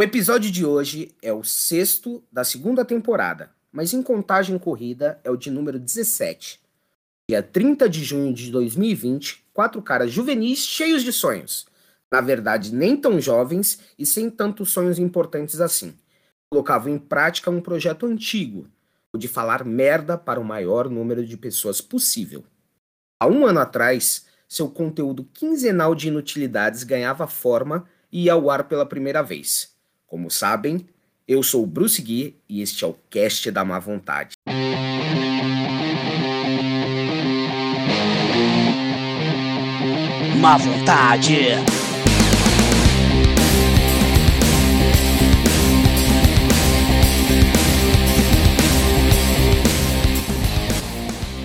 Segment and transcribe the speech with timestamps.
[0.00, 5.30] O episódio de hoje é o sexto da segunda temporada, mas em contagem corrida é
[5.30, 6.58] o de número 17.
[7.28, 11.66] Dia 30 de junho de 2020, quatro caras juvenis cheios de sonhos.
[12.10, 15.92] Na verdade, nem tão jovens e sem tantos sonhos importantes assim.
[16.48, 18.66] Colocavam em prática um projeto antigo,
[19.12, 22.42] o de falar merda para o maior número de pessoas possível.
[23.20, 28.64] Há um ano atrás, seu conteúdo quinzenal de inutilidades ganhava forma e ia ao ar
[28.64, 29.69] pela primeira vez.
[30.10, 30.84] Como sabem,
[31.28, 34.32] eu sou o Bruce Gui e este é o Cast da Má Vontade.
[40.40, 41.36] Má Vontade.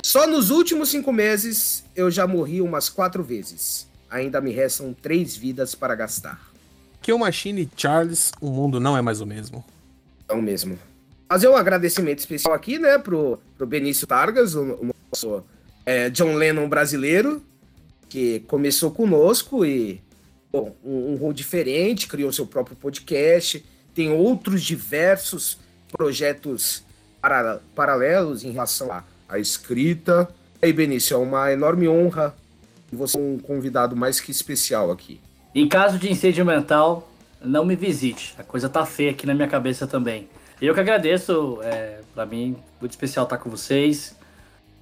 [0.04, 3.88] Só nos últimos cinco meses eu já morri umas quatro vezes.
[4.10, 6.55] Ainda me restam três vidas para gastar.
[7.06, 9.64] Kill Machine Charles, o mundo não é mais o mesmo.
[10.28, 10.80] Não mesmo.
[11.30, 15.44] Fazer um agradecimento especial aqui, né, pro, pro Benício Targas, o, o nosso
[15.86, 17.44] é, John Lennon brasileiro,
[18.10, 20.02] que começou conosco e
[20.52, 25.60] bom, um, um rol diferente, criou seu próprio podcast, tem outros diversos
[25.92, 26.84] projetos
[27.22, 28.92] para, paralelos em relação
[29.30, 30.28] a escrita.
[30.60, 32.36] E aí, Benício, é uma enorme honra
[32.96, 35.20] você é um convidado mais que especial aqui.
[35.56, 37.10] Em caso de incêndio mental,
[37.42, 38.36] não me visite.
[38.38, 40.28] A coisa tá feia aqui na minha cabeça também.
[40.62, 44.18] Eu que agradeço, é, para mim, muito especial estar com vocês,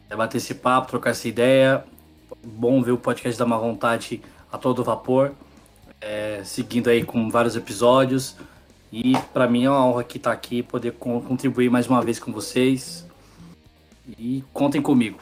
[0.10, 1.86] é, bater esse papo, trocar essa ideia.
[2.44, 4.20] Bom ver o podcast da Má Vontade
[4.52, 5.34] a todo vapor,
[6.02, 8.36] é, seguindo aí com vários episódios.
[8.92, 12.18] E para mim é uma honra que estar tá aqui, poder contribuir mais uma vez
[12.18, 13.06] com vocês.
[14.18, 15.20] E contem comigo.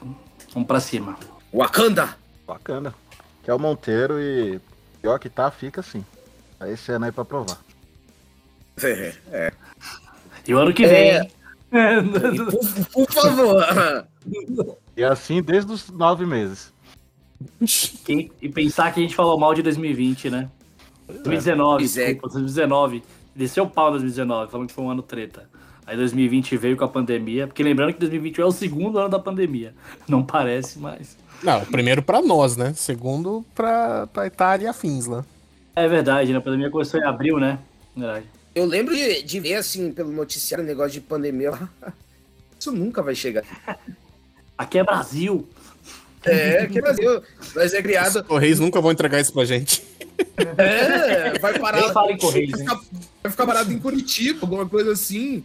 [0.53, 1.17] Vamos pra cima.
[1.53, 2.15] Wakanda!
[2.47, 2.95] Wakanda.
[3.43, 4.61] Que é o Monteiro e
[5.01, 6.05] pior que tá, fica assim.
[6.59, 7.57] Aí esse ano aí pra provar.
[8.83, 9.53] É, é.
[10.47, 11.11] E o ano que vem.
[11.11, 11.21] É.
[12.91, 14.07] Por, por, favor.
[14.95, 16.73] E assim desde os nove meses.
[18.07, 20.49] E, e, pensar que a gente falou mal de 2020, né?
[21.07, 21.87] 2019, é.
[21.87, 23.03] desculpa, 2019.
[23.35, 25.49] Desceu o pau em 2019, falando que foi um ano treta.
[25.85, 29.19] Aí 2020 veio com a pandemia, porque lembrando que 2021 é o segundo ano da
[29.19, 29.73] pandemia.
[30.07, 31.17] Não parece, mas.
[31.43, 32.73] Não, primeiro para nós, né?
[32.75, 35.25] Segundo pra, pra Itália e afins lá.
[35.75, 36.37] É verdade, né?
[36.37, 37.59] A pandemia começou em abril, né?
[37.95, 38.25] Verdade.
[38.53, 41.51] Eu lembro de, de ver, assim, pelo noticiário, o negócio de pandemia.
[42.59, 43.43] Isso nunca vai chegar.
[44.57, 45.47] Aqui é Brasil.
[46.23, 47.23] É, aqui é Brasil.
[47.55, 48.17] Mas é criado.
[48.17, 49.83] Os Correios nunca vão entregar isso pra gente.
[50.57, 51.81] É, vai parar.
[51.81, 52.81] Nem fala em Correios, vai ficar,
[53.23, 55.43] vai ficar parado em Curitiba, alguma coisa assim.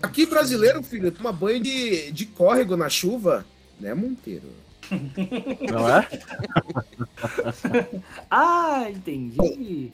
[0.00, 3.44] Aqui, brasileiro, filho, toma banho de, de córrego na chuva,
[3.80, 4.46] né, Monteiro?
[5.70, 6.08] Não é?
[8.30, 9.92] ah, entendi.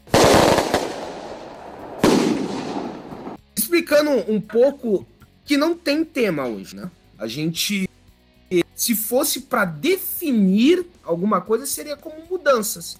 [3.57, 5.07] Explicando um pouco
[5.45, 6.91] que não tem tema hoje, né?
[7.19, 7.89] A gente,
[8.75, 12.99] se fosse para definir alguma coisa, seria como mudanças.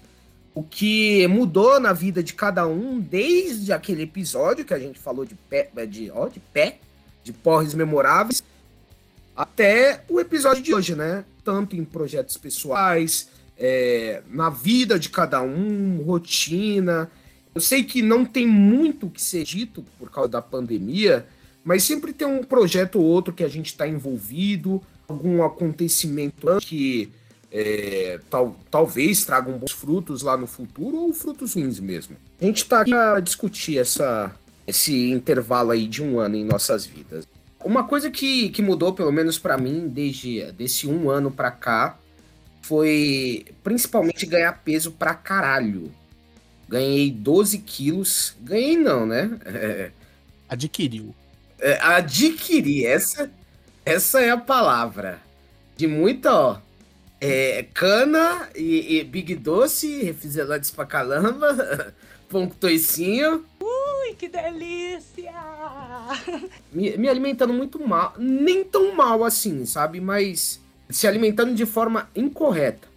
[0.53, 5.25] O que mudou na vida de cada um desde aquele episódio que a gente falou
[5.25, 6.79] de pé, de, ó, de pé
[7.23, 8.43] de porres memoráveis,
[9.35, 11.23] até o episódio de hoje, né?
[11.43, 17.09] Tanto em projetos pessoais, é, na vida de cada um, rotina.
[17.53, 21.25] Eu sei que não tem muito que ser dito por causa da pandemia,
[21.63, 27.11] mas sempre tem um projeto ou outro que a gente está envolvido, algum acontecimento que
[27.51, 32.15] é, tal, talvez tragam bons frutos lá no futuro ou frutos ruins mesmo.
[32.39, 34.33] A gente está aqui para discutir essa,
[34.65, 37.27] esse intervalo aí de um ano em nossas vidas.
[37.63, 41.97] Uma coisa que, que mudou, pelo menos para mim, desde desse um ano para cá,
[42.61, 45.91] foi principalmente ganhar peso pra caralho.
[46.67, 48.35] Ganhei 12 quilos.
[48.41, 49.37] Ganhei não, né?
[49.45, 49.91] É,
[50.51, 51.15] Adquiriu.
[51.61, 53.31] É, adquiri, essa,
[53.85, 55.21] essa é a palavra.
[55.77, 56.57] De muita, ó.
[57.21, 61.93] É, cana e, e Big Doce, refrigerantes pra caramba,
[62.27, 63.45] pão com toicinho.
[64.11, 65.31] Ui, que delícia!
[66.71, 68.13] Me, me, alimentando muito mal.
[68.17, 70.01] Nem tão mal assim, sabe?
[70.01, 70.59] Mas
[70.89, 72.89] se alimentando de forma incorreta.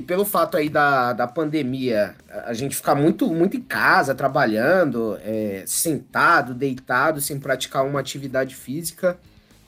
[0.00, 2.14] E pelo fato aí da, da pandemia,
[2.46, 8.54] a gente ficar muito, muito em casa, trabalhando, é, sentado, deitado, sem praticar uma atividade
[8.54, 9.18] física.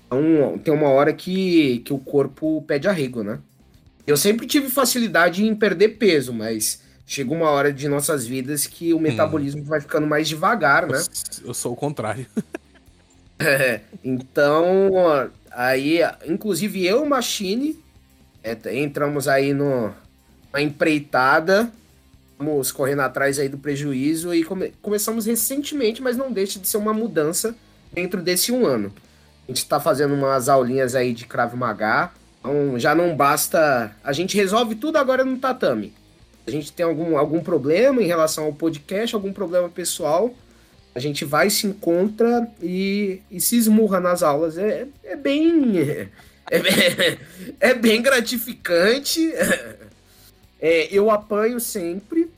[0.06, 3.38] Então, tem uma hora que, que o corpo pede arrego, né?
[4.06, 8.94] Eu sempre tive facilidade em perder peso, mas chega uma hora de nossas vidas que
[8.94, 9.64] o metabolismo hum.
[9.64, 10.98] vai ficando mais devagar, né?
[11.40, 12.26] Eu, eu sou o contrário.
[13.38, 14.90] é, então,
[15.50, 17.78] aí, inclusive eu, Machine,
[18.42, 19.92] é, entramos aí no,
[20.52, 21.70] uma empreitada
[22.34, 26.76] Estamos correndo atrás aí do prejuízo e come- começamos recentemente, mas não deixa de ser
[26.76, 27.54] uma mudança
[27.92, 28.92] dentro desse um ano.
[29.46, 32.10] A gente está fazendo umas aulinhas aí de Krav Maga,
[32.40, 33.94] então já não basta.
[34.02, 35.94] A gente resolve tudo agora no tatame.
[36.46, 40.32] A gente tem algum, algum problema em relação ao podcast, algum problema pessoal,
[40.94, 44.56] a gente vai, se encontra e, e se esmurra nas aulas.
[44.58, 46.08] É, é bem.
[46.50, 47.18] É, bem-
[47.58, 49.32] é bem gratificante.
[50.60, 52.30] É, eu apanho sempre,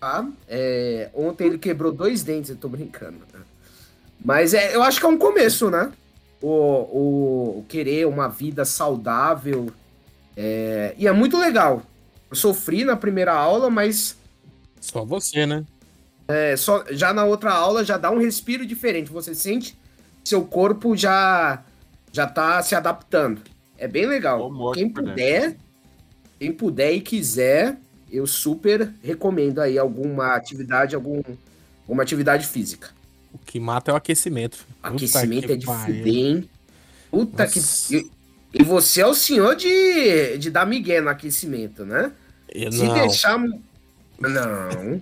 [0.00, 0.26] tá?
[0.48, 3.18] É, ontem ele quebrou dois dentes, eu tô brincando.
[4.24, 5.92] Mas é, eu acho que é um começo, né?
[6.40, 9.70] O, o, o querer uma vida saudável.
[10.36, 11.82] é, e é muito legal.
[12.30, 14.16] Eu sofri na primeira aula, mas
[14.80, 15.64] Só você, né?
[16.28, 19.10] é, só, já na outra aula já dá um respiro diferente.
[19.10, 19.78] Você sente
[20.24, 21.62] seu corpo já
[22.12, 23.42] já tá se adaptando.
[23.78, 24.50] É bem legal.
[24.72, 25.56] Quem puder,
[26.38, 27.78] quem puder e quiser,
[28.10, 31.22] eu super recomendo aí alguma atividade, algum,
[31.82, 32.90] alguma atividade física.
[33.32, 34.66] O que mata é o aquecimento.
[34.80, 36.50] Puta Aquecimento que é de fuder, hein?
[37.10, 37.88] Puta Nossa.
[37.88, 38.10] que.
[38.58, 42.12] E, você é o senhor de, de dar migué no aquecimento, né?
[42.52, 42.94] Eu Se não.
[42.94, 43.38] deixar.
[44.18, 45.00] Não.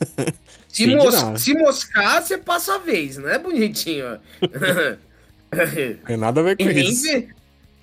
[0.68, 1.38] Se, mos- nada.
[1.38, 4.18] se moscar, você passa a vez, não é bonitinho?
[6.06, 7.06] Tem nada a ver com nem isso.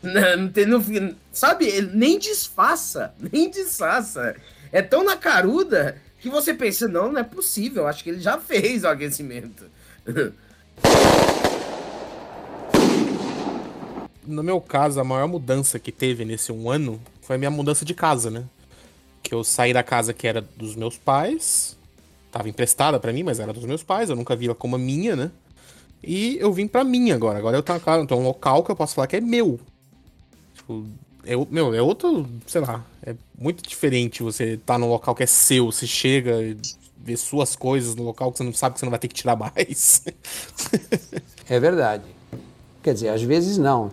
[0.04, 1.16] não, não tem fim.
[1.32, 4.36] Sabe, ele nem disfarça, nem disfarça.
[4.72, 8.38] É tão na caruda que você pensa, não, não é possível, acho que ele já
[8.38, 9.66] fez o aquecimento.
[14.26, 17.84] No meu caso, a maior mudança que teve nesse um ano foi a minha mudança
[17.84, 18.44] de casa, né?
[19.22, 21.78] Que eu saí da casa que era dos meus pais,
[22.32, 24.80] tava emprestada pra mim, mas era dos meus pais, eu nunca vi ela como a
[24.80, 25.32] minha, né?
[26.04, 27.40] E eu vim pra mim agora.
[27.40, 29.60] Agora eu tenho, eu tenho um local que eu posso falar que é meu.
[30.54, 30.86] Tipo,
[31.26, 35.26] é, meu, é outro, sei lá, é muito diferente você tá num local que é
[35.26, 36.58] seu, você chega e
[36.98, 39.16] vê suas coisas no local que você não sabe que você não vai ter que
[39.16, 40.04] tirar mais.
[41.50, 42.06] É verdade.
[42.84, 43.92] Quer dizer, às vezes não.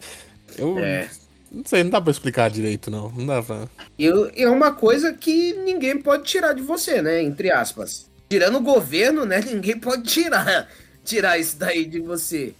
[0.59, 1.09] Eu É.
[1.51, 3.11] não sei, não dá pra explicar direito, não.
[3.11, 3.69] Não dá pra.
[3.99, 4.07] E
[4.37, 7.23] é uma coisa que ninguém pode tirar de você, né?
[7.23, 8.07] Entre aspas.
[8.29, 9.41] Tirando o governo, né?
[9.47, 10.69] Ninguém pode tirar,
[11.05, 12.55] tirar isso daí de você.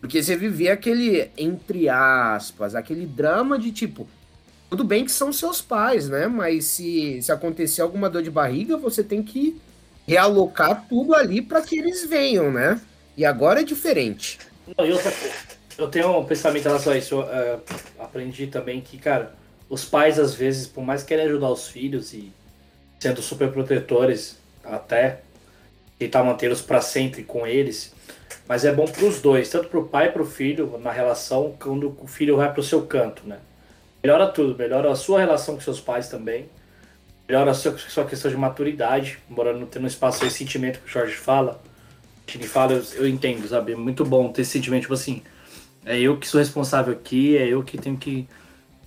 [0.00, 4.06] Porque você vivia aquele, entre aspas, aquele drama de tipo.
[4.70, 6.26] Tudo bem que são seus pais, né?
[6.28, 9.58] Mas se, se acontecer alguma dor de barriga, você tem que
[10.06, 12.80] realocar tudo ali para que eles venham, né?
[13.16, 14.38] E agora é diferente.
[14.76, 15.34] Não, e outra coisa,
[15.78, 17.14] eu tenho um pensamento em relação a isso.
[17.14, 17.58] Eu, é,
[18.00, 19.32] aprendi também que, cara,
[19.70, 22.32] os pais, às vezes, por mais que querem ajudar os filhos e
[22.98, 25.20] sendo super protetores, até
[25.98, 27.94] tentar mantê-los para sempre com eles,
[28.48, 30.90] mas é bom para os dois, tanto para o pai e para o filho, na
[30.90, 33.38] relação, quando o filho vai para o seu canto, né?
[34.02, 36.48] Melhora tudo, melhora a sua relação com seus pais também,
[37.28, 40.86] melhora a sua, sua questão de maturidade, embora não tenha um espaço de sentimento que
[40.86, 41.60] o Jorge fala,
[42.26, 43.72] que ele fala, eu, eu entendo, sabe?
[43.72, 45.22] É muito bom ter esse sentimento, tipo assim,
[45.88, 48.28] é eu que sou responsável aqui, é eu que tenho que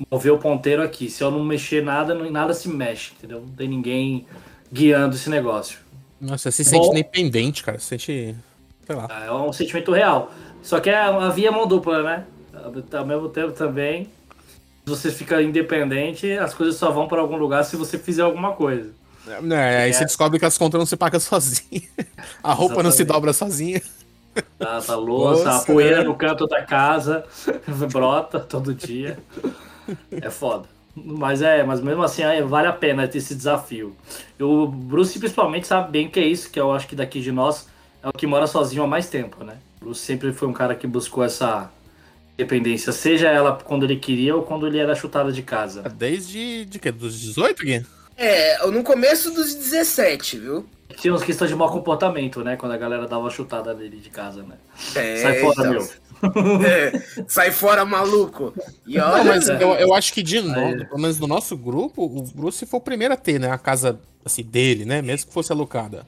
[0.09, 1.09] mover o ponteiro aqui.
[1.09, 3.41] Se eu não mexer nada, nada se mexe, entendeu?
[3.41, 4.27] Não tem ninguém
[4.71, 5.79] guiando esse negócio.
[6.19, 6.83] Nossa, você se Bom.
[6.83, 7.79] sente independente, cara.
[7.79, 8.35] Você sente.
[8.85, 9.07] Sei lá.
[9.25, 10.31] É um sentimento real.
[10.61, 12.25] Só que é a via mão dupla, né?
[12.53, 14.07] Ao mesmo tempo também,
[14.85, 18.91] você fica independente, as coisas só vão para algum lugar se você fizer alguma coisa.
[19.27, 21.81] É, aí você descobre que as contas não se pagam sozinha.
[22.43, 23.07] A roupa não se Exatamente.
[23.07, 23.81] dobra sozinha.
[24.57, 26.03] Tá, tá louça, a Nossa, poeira né?
[26.03, 27.25] no canto da casa
[27.91, 29.17] brota todo dia.
[30.11, 30.67] É foda.
[30.95, 33.95] Mas é, mas mesmo assim é, vale a pena ter esse desafio.
[34.37, 37.21] E o Bruce principalmente sabe bem o que é isso, que eu acho que daqui
[37.21, 37.67] de nós
[38.03, 39.57] é o que mora sozinho há mais tempo, né?
[39.81, 41.71] O Bruce sempre foi um cara que buscou essa
[42.33, 45.83] independência, seja ela quando ele queria ou quando ele era chutado de casa.
[45.83, 46.65] Desde.
[46.65, 46.91] De quê?
[46.91, 47.85] Dos 18, Gui?
[48.17, 50.65] É, no começo dos 17, viu?
[50.97, 52.55] Tinha uns questões de mau comportamento, né?
[52.57, 54.55] Quando a galera dava a chutada dele de casa, né?
[54.95, 55.71] É, Sai fora, então.
[55.71, 55.89] meu.
[56.63, 56.91] É,
[57.27, 58.53] sai fora, maluco.
[58.85, 59.55] E Não, olha, mas é.
[59.63, 62.83] eu, eu acho que de novo, pelo menos no nosso grupo, o Bruce foi o
[62.83, 63.49] primeiro a ter, né?
[63.49, 65.01] A casa assim, dele, né?
[65.01, 66.05] Mesmo que fosse alocada.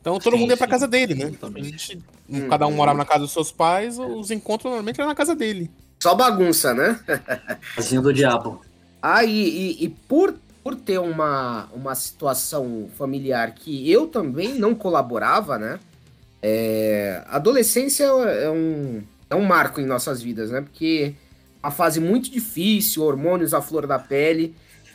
[0.00, 0.70] Então todo Sim, mundo ia pra sim.
[0.72, 1.26] casa dele, né?
[1.26, 1.94] A Exatamente.
[1.94, 2.02] gente,
[2.48, 5.70] cada um morava na casa dos seus pais, os encontros normalmente eram na casa dele.
[6.02, 6.98] só bagunça, né?
[7.76, 8.60] Casinha do diabo.
[9.00, 14.74] Ah, e, e- e por, por ter uma, uma situação familiar que eu também não
[14.74, 15.80] colaborava, né?
[16.40, 20.60] É, a adolescência é um, é um marco em nossas vidas, né?
[20.60, 21.14] Porque
[21.62, 24.54] é uma fase muito difícil, hormônios à flor da pele.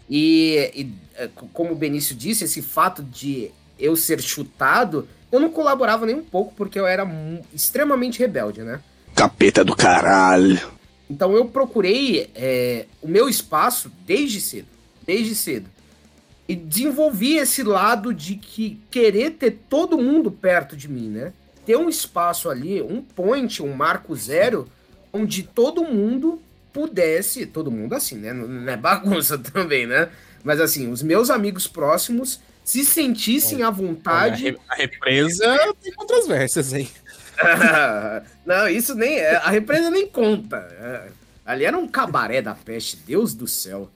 [0.10, 5.40] E, e, é, co- como o Benício disse, esse fato de eu ser chutado, eu
[5.40, 7.06] não colaborava nem um pouco, porque eu era
[7.54, 8.80] extremamente rebelde, né?
[9.14, 10.62] Capeta do caralho.
[11.10, 14.77] Então eu procurei é, o meu espaço desde cedo.
[15.08, 15.70] Desde cedo.
[16.48, 21.34] e desenvolvi esse lado de que querer ter todo mundo perto de mim, né?
[21.66, 24.70] Ter um espaço ali, um point, um marco zero,
[25.12, 28.32] onde todo mundo pudesse, todo mundo assim, né?
[28.32, 30.10] Não é bagunça também, né?
[30.44, 34.58] Mas assim, os meus amigos próximos se sentissem à vontade.
[34.70, 36.90] A represa tem controvérsias, hein?
[38.46, 39.36] não, isso nem é.
[39.36, 40.58] A represa nem conta.
[40.58, 41.10] É,
[41.46, 43.90] ali era um cabaré da peste, Deus do céu.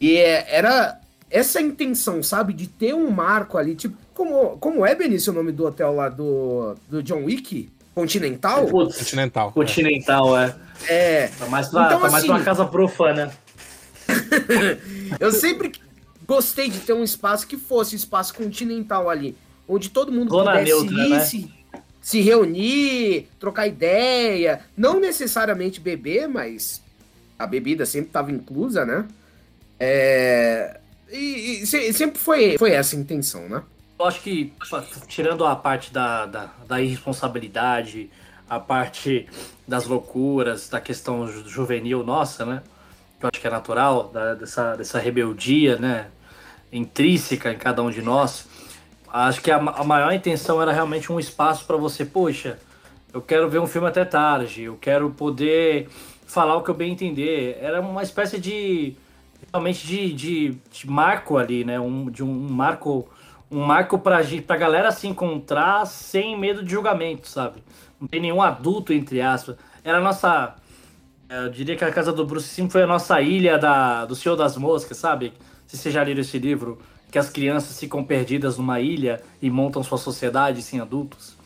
[0.00, 1.00] E é, era
[1.30, 2.52] essa intenção, sabe?
[2.52, 6.08] De ter um marco ali, tipo, como, como é, Benício, o nome do hotel lá
[6.08, 7.70] do, do John Wick?
[7.94, 8.66] Continental?
[8.66, 9.52] Putz, Continental.
[9.52, 10.54] Continental, é.
[10.86, 11.28] É.
[11.28, 13.32] Tá mais pra, então, tá mais assim, uma casa profana.
[15.18, 15.72] eu sempre
[16.26, 19.36] gostei de ter um espaço que fosse espaço continental ali,
[19.66, 21.20] onde todo mundo Zona pudesse neutra, ir, né?
[21.20, 21.50] se,
[22.00, 26.82] se reunir, trocar ideia, não necessariamente beber, mas
[27.38, 29.06] a bebida sempre estava inclusa, né?
[29.78, 30.80] É,
[31.10, 33.62] e, e, sempre foi, foi essa a intenção, né?
[33.98, 34.52] Eu acho que,
[35.08, 38.10] tirando a parte da, da, da irresponsabilidade,
[38.48, 39.26] a parte
[39.66, 42.62] das loucuras, da questão juvenil nossa, né?
[43.18, 46.08] Que eu acho que é natural, da, dessa, dessa rebeldia, né?
[46.72, 48.46] Intrínseca em cada um de nós.
[49.08, 52.58] Acho que a, a maior intenção era realmente um espaço para você, poxa,
[53.14, 55.88] eu quero ver um filme até tarde, eu quero poder
[56.26, 57.56] falar o que eu bem entender.
[57.62, 58.94] Era uma espécie de
[59.56, 61.80] realmente de, de, de, marco ali, né?
[61.80, 63.08] Um, de um marco
[63.50, 67.62] um marco pra, pra galera se encontrar sem medo de julgamento, sabe?
[68.00, 69.56] Não tem nenhum adulto, entre aspas.
[69.84, 70.56] Era a nossa.
[71.28, 74.36] Eu diria que a casa do Bruce Sim foi a nossa ilha da, do Senhor
[74.36, 75.32] das Moscas, sabe?
[75.66, 76.78] Se você já leram esse livro,
[77.10, 81.36] que as crianças ficam perdidas numa ilha e montam sua sociedade sem adultos.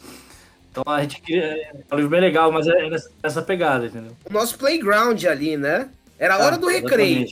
[0.71, 1.43] Então a gente queria.
[1.43, 2.88] É um livro bem legal, mas é
[3.23, 4.17] essa pegada, entendeu?
[4.29, 5.90] O nosso playground ali, né?
[6.19, 7.29] Era a hora ah, do recreio.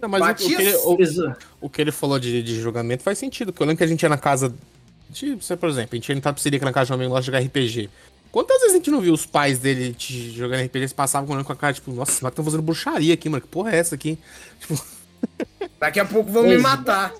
[0.00, 3.18] Não, mas o, o, que ele, o, o, que ele, falou de, de julgamento faz
[3.18, 4.54] sentido, porque eu lembro que a gente ia na casa.
[5.08, 7.20] De, você, por exemplo, a gente ia em Tapsirica na casa de um amigo lá
[7.20, 7.88] jogar RPG.
[8.30, 10.78] Quantas vezes a gente não viu os pais dele jogando RPG?
[10.78, 13.40] Eles passavam com a cara, tipo, nossa, mas estão fazendo bruxaria aqui, mano.
[13.40, 14.18] Que porra é essa aqui?
[14.60, 14.84] Tipo...
[15.80, 17.14] Daqui a pouco vão me matar.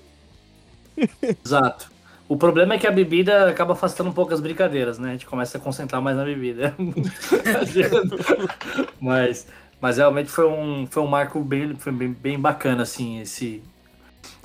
[1.43, 1.91] Exato.
[2.29, 5.09] O problema é que a bebida acaba afastando um pouco as brincadeiras, né?
[5.09, 6.75] A gente começa a concentrar mais na bebida.
[8.99, 9.47] mas,
[9.79, 13.61] mas realmente foi um, foi um marco bem, foi bem, bem bacana, assim, esse,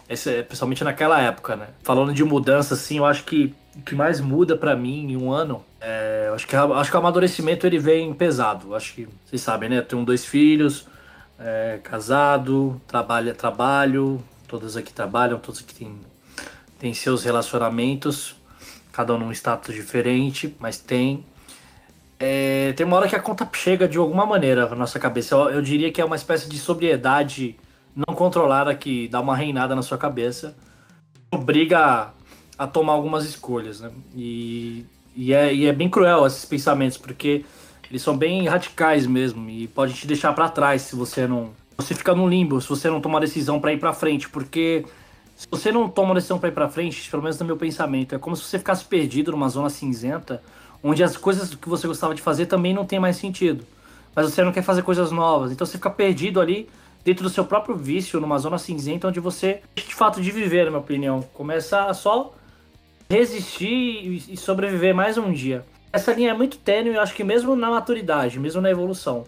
[0.09, 0.43] esse.
[0.43, 1.69] Principalmente naquela época, né?
[1.83, 5.33] Falando de mudança, assim, eu acho que o que mais muda para mim em um
[5.33, 9.71] ano é, acho que acho que o amadurecimento ele vem pesado acho que vocês sabem
[9.71, 10.87] né eu tenho dois filhos
[11.39, 15.99] é, casado trabalha trabalho todos aqui trabalham todos aqui têm
[16.83, 18.35] tem seus relacionamentos,
[18.91, 21.25] cada um num status diferente, mas tem.
[22.25, 25.35] É, tem uma hora que a conta chega de alguma maneira na nossa cabeça.
[25.35, 27.57] Eu, eu, diria que é uma espécie de sobriedade
[27.97, 30.57] não controlada que dá uma reinada na sua cabeça,
[31.33, 32.13] obriga
[32.57, 33.91] a, tomar algumas escolhas, né?
[34.15, 34.87] E,
[35.17, 37.45] e, é, e é bem cruel esses pensamentos, porque
[37.91, 41.51] eles são bem radicais mesmo e pode te deixar para trás se você não.
[41.77, 44.85] Você fica no limbo, se você não tomar decisão para ir para frente, porque
[45.35, 48.19] se você não toma decisão para ir para frente, pelo menos no meu pensamento, é
[48.19, 50.41] como se você ficasse perdido numa zona cinzenta,
[50.83, 53.65] onde as coisas que você gostava de fazer também não tem mais sentido.
[54.15, 56.69] Mas você não quer fazer coisas novas, então você fica perdido ali
[57.05, 60.71] dentro do seu próprio vício, numa zona cinzenta onde você, de fato, de viver, na
[60.71, 62.35] minha opinião, começa a só
[63.09, 65.65] resistir e sobreviver mais um dia.
[65.93, 69.25] Essa linha é muito tênue, eu acho que mesmo na maturidade, mesmo na evolução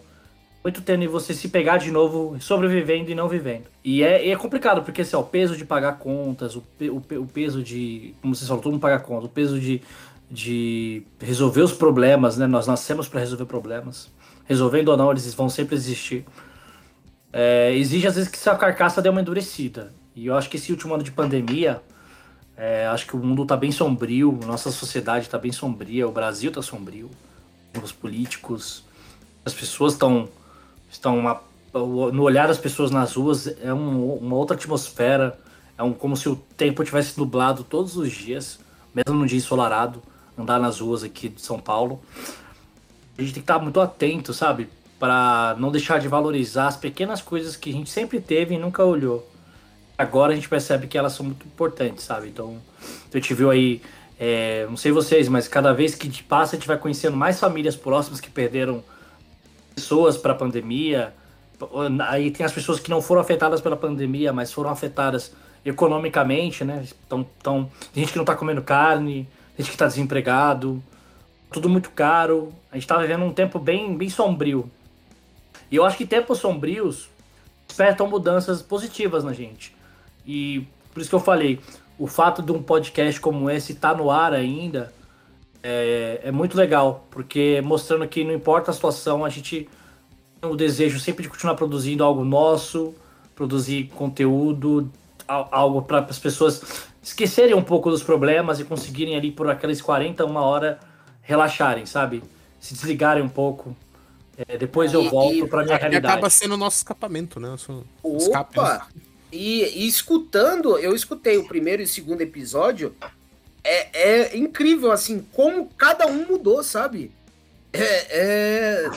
[0.64, 3.64] muito tênue você se pegar de novo sobrevivendo e não vivendo.
[3.84, 7.26] E é, é complicado, porque assim, ó, o peso de pagar contas, o, o, o
[7.26, 8.14] peso de.
[8.22, 9.82] Como você falou, todo mundo paga conta, o peso de,
[10.30, 12.46] de resolver os problemas, né?
[12.46, 14.10] Nós nascemos para resolver problemas.
[14.44, 16.24] Resolvendo ou não, eles vão sempre existir.
[17.32, 19.92] É, exige às vezes que sua carcaça dê uma endurecida.
[20.14, 21.82] E eu acho que esse último ano de pandemia,
[22.56, 26.52] é, acho que o mundo tá bem sombrio, nossa sociedade tá bem sombria, o Brasil
[26.52, 27.10] tá sombrio,
[27.82, 28.84] os políticos,
[29.44, 30.28] as pessoas estão
[30.88, 31.40] estão uma,
[32.12, 35.36] no olhar das pessoas nas ruas é um, uma outra atmosfera,
[35.76, 38.60] é um, como se o tempo tivesse nublado todos os dias,
[38.94, 40.00] mesmo num dia ensolarado,
[40.38, 42.00] andar nas ruas aqui de São Paulo.
[43.16, 44.68] A gente tem que estar muito atento, sabe?
[44.98, 48.84] Para não deixar de valorizar as pequenas coisas que a gente sempre teve e nunca
[48.84, 49.28] olhou.
[49.96, 52.28] Agora a gente percebe que elas são muito importantes, sabe?
[52.28, 52.58] Então,
[53.12, 53.80] a gente viu aí,
[54.18, 57.76] é, não sei vocês, mas cada vez que passa a gente vai conhecendo mais famílias
[57.76, 58.82] próximas que perderam
[59.74, 61.14] pessoas para a pandemia.
[62.08, 65.32] Aí tem as pessoas que não foram afetadas pela pandemia, mas foram afetadas
[65.64, 66.84] economicamente, né?
[67.06, 70.82] Então, então gente que não está comendo carne, gente que está desempregado,
[71.50, 72.52] tudo muito caro.
[72.70, 74.70] A gente está vivendo um tempo bem, bem sombrio.
[75.70, 77.08] E eu acho que tempos sombrios
[77.66, 79.74] despertam mudanças positivas na gente.
[80.26, 81.60] E por isso que eu falei,
[81.98, 84.92] o fato de um podcast como esse estar no ar ainda
[85.62, 89.68] é, é muito legal, porque mostrando que não importa a situação, a gente
[90.40, 92.94] tem o desejo sempre de continuar produzindo algo nosso,
[93.34, 94.90] produzir conteúdo,
[95.26, 99.80] al- algo para as pessoas esquecerem um pouco dos problemas e conseguirem ali por aquelas
[99.80, 100.78] 40, uma hora
[101.22, 102.22] relaxarem, sabe?
[102.60, 103.76] Se desligarem um pouco.
[104.48, 106.12] É, depois eu E- volto para minha Que realidade.
[106.12, 107.48] acaba sendo o nosso escapamento, né?
[107.48, 107.84] Nosso
[108.18, 108.62] escape, né?
[108.62, 108.88] Opa!
[109.32, 112.94] E, e escutando, eu escutei o primeiro e o segundo episódio.
[113.62, 117.10] É, é incrível, assim, como cada um mudou, sabe?
[117.72, 118.90] É, é-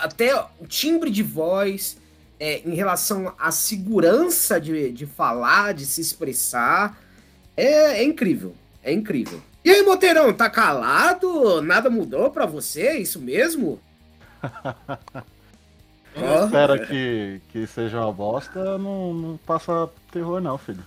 [0.00, 1.96] até o timbre de voz,
[2.40, 7.00] é, em relação à segurança de, de falar, de se expressar.
[7.56, 9.40] É, é incrível, é incrível.
[9.64, 11.60] E aí, Moteirão, tá calado?
[11.62, 12.82] Nada mudou pra você?
[12.82, 13.80] É isso mesmo?
[16.16, 16.44] Ó.
[16.44, 20.82] Espera que, que seja uma bosta, não, não passa terror não, filho.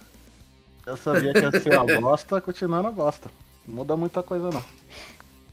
[0.85, 3.29] Eu sabia que ia ser uma bosta, continuando a bosta.
[3.67, 4.63] Não muda muita coisa não.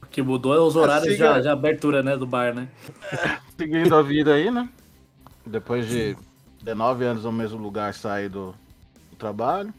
[0.03, 2.69] O que mudou é os horários Siga- de, de abertura, né, do bar, né?
[3.59, 4.67] Seguindo a vida aí, né?
[5.45, 6.17] Depois de
[6.63, 8.55] 19 anos no mesmo lugar, sair do,
[9.11, 9.75] do trabalho.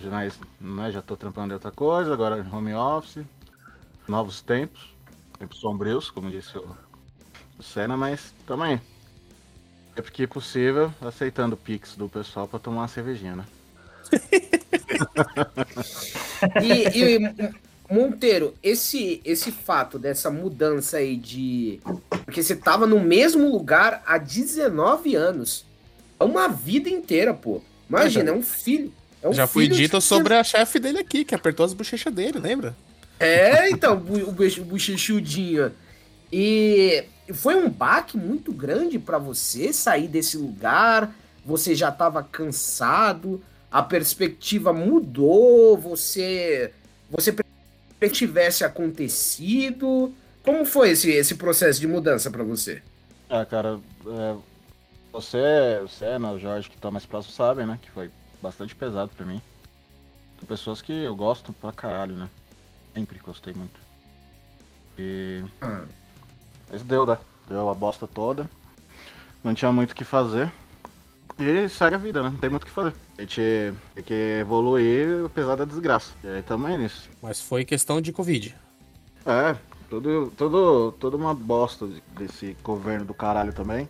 [0.00, 3.24] Já, né, já tô trampando de outra coisa, agora home office.
[4.06, 4.94] Novos tempos.
[5.38, 6.76] Tempos sombrios, como disse o,
[7.58, 8.80] o Senna, mas também.
[9.94, 13.44] Sempre que possível, aceitando o Pix do pessoal pra tomar uma cervejinha, né?
[16.60, 17.52] E, e,
[17.92, 21.78] Monteiro, esse, esse fato dessa mudança aí de.
[22.24, 25.66] Porque você tava no mesmo lugar há 19 anos.
[26.18, 27.60] É uma vida inteira, pô.
[27.88, 28.92] Imagina, é um filho.
[29.22, 31.72] É um Já fui filho de- dito sobre a chefe dele aqui, que apertou as
[31.72, 32.74] bochechas dele, lembra?
[33.20, 35.70] É, então, o boche- bochechudinho.
[36.32, 41.14] E foi um baque muito grande pra você sair desse lugar.
[41.44, 46.72] Você já tava cansado, a perspectiva mudou, você
[47.10, 47.34] você
[48.10, 50.12] tivesse acontecido.
[50.42, 52.82] Como foi esse, esse processo de mudança pra você?
[53.30, 54.34] Ah, cara, é,
[55.12, 55.38] você,
[55.84, 57.78] o Senna, o Jorge, que estão mais próximos, sabem, né?
[57.80, 58.10] Que foi
[58.42, 59.40] bastante pesado pra mim.
[60.38, 62.28] São pessoas que eu gosto pra caralho, né?
[62.94, 63.80] Sempre gostei muito.
[64.98, 65.44] E.
[65.60, 65.84] Ah.
[66.70, 67.16] Mas deu, né?
[67.48, 68.50] Deu a bosta toda.
[69.42, 70.50] Não tinha muito o que fazer.
[71.38, 72.28] E segue a vida, né?
[72.30, 72.94] Não tem muito o que fazer.
[73.16, 73.40] A gente
[73.94, 76.12] tem que evoluir apesar da desgraça.
[76.22, 77.08] E aí tamo aí nisso.
[77.22, 78.54] Mas foi questão de Covid.
[79.24, 79.56] É,
[79.88, 83.88] tudo, tudo, toda uma bosta de- desse governo do caralho também.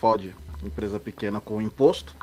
[0.00, 2.16] Fode empresa pequena com imposto.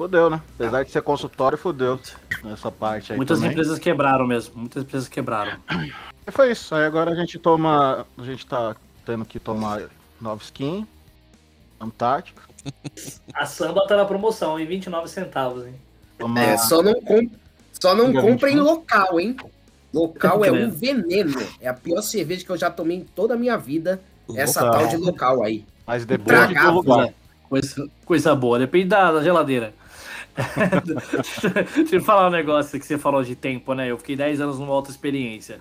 [0.00, 0.40] Fodeu, né?
[0.54, 2.00] Apesar de ser consultório, fodeu
[2.42, 3.50] nessa parte aí Muitas também.
[3.50, 4.54] empresas quebraram mesmo.
[4.56, 5.58] Muitas empresas quebraram.
[6.26, 6.74] E foi isso.
[6.74, 8.06] Aí agora a gente toma.
[8.16, 9.82] A gente tá tendo que tomar
[10.20, 10.86] nova skin.
[11.80, 12.42] Antártica.
[13.34, 15.74] A samba tá na promoção, em 29 centavos, hein?
[16.18, 16.42] Tomar...
[16.42, 17.30] É, só não, com,
[17.72, 18.64] só não Diga, compra em 21.
[18.64, 19.36] local, hein?
[19.92, 21.40] Local é um veneno.
[21.60, 24.00] É a pior cerveja que eu já tomei em toda a minha vida.
[24.34, 24.80] Essa Local.
[24.80, 25.64] tal de local aí.
[25.86, 26.72] Mas depois do Tragável.
[26.72, 27.14] lugar.
[27.48, 29.74] Coisa, coisa boa, depende da, da geladeira.
[31.74, 33.90] Deixa eu falar um negócio que você falou de tempo, né?
[33.90, 35.60] Eu fiquei 10 anos numa outra experiência.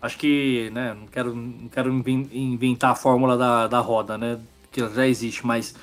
[0.00, 4.38] Acho que, né, não quero, não quero inven- inventar a fórmula da, da roda, né?
[4.70, 5.74] Que já existe, mas,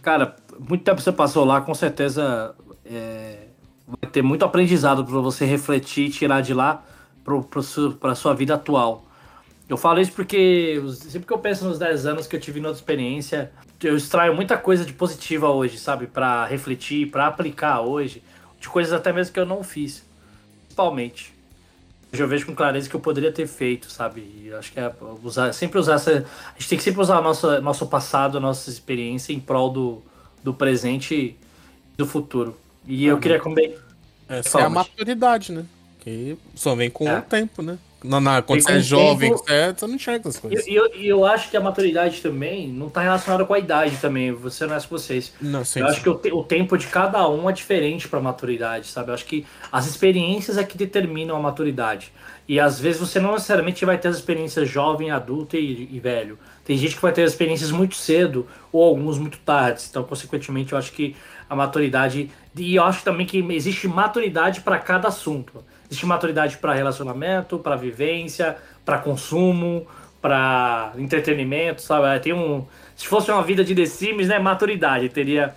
[0.00, 3.48] cara, muito tempo você passou lá, com certeza é,
[3.86, 6.82] vai ter muito aprendizado para você refletir e tirar de lá
[8.00, 9.04] para sua vida atual.
[9.68, 12.68] Eu falo isso porque sempre que eu penso nos 10 anos que eu tive na
[12.68, 16.06] outra experiência, eu extraio muita coisa de positiva hoje, sabe?
[16.06, 18.22] Pra refletir, pra aplicar hoje,
[18.60, 20.04] de coisas até mesmo que eu não fiz,
[20.64, 21.32] principalmente.
[22.12, 24.20] Hoje eu vejo com clareza que eu poderia ter feito, sabe?
[24.20, 24.90] E acho que é
[25.22, 26.10] usar, sempre usar essa.
[26.10, 30.02] A gente tem que sempre usar nosso, nosso passado, nossa experiência em prol do,
[30.42, 31.36] do presente e
[31.96, 32.58] do futuro.
[32.86, 33.78] E eu queria comer.
[34.26, 35.66] Essa Fala, é a maturidade, né?
[36.00, 37.18] Que só vem com É.
[37.18, 37.78] o tempo, né?
[38.02, 39.42] Na, na- quando você é jovem, tempo.
[39.42, 40.66] você, você não enxerga essas coisas.
[40.66, 43.96] e eu, e eu acho que a maturidade também não tá relacionada com a idade
[43.98, 45.32] também, vou ser honesto com vocês.
[45.40, 46.02] Não, sim, Eu acho sim.
[46.02, 49.10] que o, te- o tempo de cada um é diferente para maturidade, sabe?
[49.10, 52.12] Eu acho que as experiências é que determinam a maturidade.
[52.46, 56.38] E às vezes você não necessariamente vai ter as experiências jovem, adulto e, e velho.
[56.64, 59.82] Tem gente que vai ter as experiências muito cedo ou alguns muito tarde.
[59.90, 61.14] Então, consequentemente, eu acho que
[61.48, 62.30] a maturidade.
[62.56, 65.64] E eu acho também que existe maturidade para cada assunto.
[65.90, 69.86] Existe maturidade para relacionamento, para vivência, para consumo,
[70.20, 72.20] para entretenimento, sabe?
[72.20, 72.66] Tem um.
[72.96, 74.38] Se fosse uma vida de The Sims, né?
[74.38, 75.08] Maturidade.
[75.08, 75.54] Teria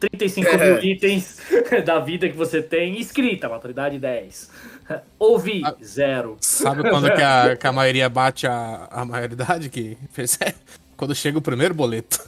[0.00, 0.56] 35 É.
[0.56, 1.38] mil itens
[1.84, 4.50] da vida que você tem escrita, maturidade 10.
[5.18, 5.74] Ouvir, Ah.
[5.82, 6.36] zero.
[6.40, 9.68] Sabe quando que a, que a maioria bate a, a maioridade?
[9.68, 10.54] Que percebe?
[10.96, 12.20] Quando chega o primeiro boleto.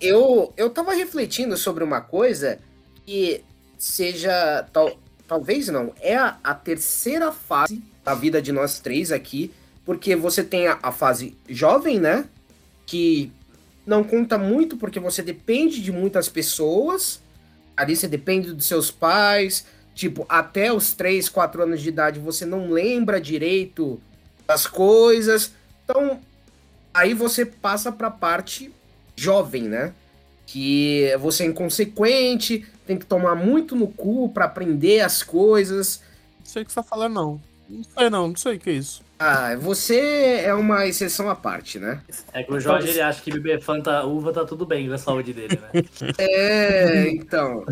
[0.00, 2.58] Eu, eu tava refletindo sobre uma coisa
[3.04, 3.42] que
[3.76, 4.64] seja.
[4.72, 4.96] Tal,
[5.30, 5.94] talvez não.
[6.00, 9.52] É a, a terceira fase da vida de nós três aqui.
[9.84, 12.24] Porque você tem a, a fase jovem, né?
[12.84, 13.30] Que
[13.86, 17.22] não conta muito porque você depende de muitas pessoas.
[17.76, 19.64] Ali você depende dos seus pais.
[19.94, 24.00] Tipo, até os 3, 4 anos de idade você não lembra direito
[24.48, 25.52] das coisas.
[25.84, 26.18] Então,
[26.92, 28.72] aí você passa para a parte
[29.14, 29.94] jovem, né?
[30.44, 36.02] Que você é inconsequente, tem que tomar muito no cu para aprender as coisas.
[36.40, 37.40] Não sei o que você tá falando, não.
[37.68, 39.00] Não sei não, não sei o que é isso.
[39.16, 42.00] Ah, você é uma exceção à parte, né?
[42.32, 44.98] É que o Jorge ele acha que beber Fanta uva tá tudo bem com a
[44.98, 45.82] saúde dele, né?
[46.18, 47.64] É, então.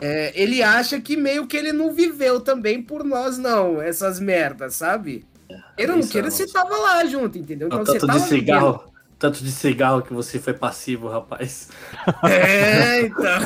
[0.00, 4.76] É, ele acha que meio que ele não viveu também por nós, não, essas merdas,
[4.76, 5.26] sabe?
[5.76, 7.68] Eu não Isso queira, é você tava lá junto, entendeu?
[7.68, 8.93] Então você tava de cigarro,
[9.24, 11.70] tanto de cigarro que você foi passivo, rapaz.
[12.24, 13.40] É, então.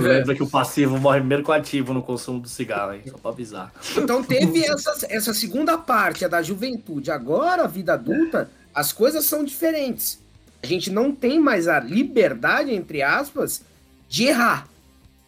[0.00, 3.02] Lembra que o passivo morre primeiro com o ativo no consumo do cigarro, hein?
[3.10, 3.72] Só pra avisar.
[3.96, 7.10] Então teve essa, essa segunda parte, a da juventude.
[7.10, 10.20] Agora, a vida adulta, as coisas são diferentes.
[10.62, 13.60] A gente não tem mais a liberdade, entre aspas,
[14.08, 14.68] de errar.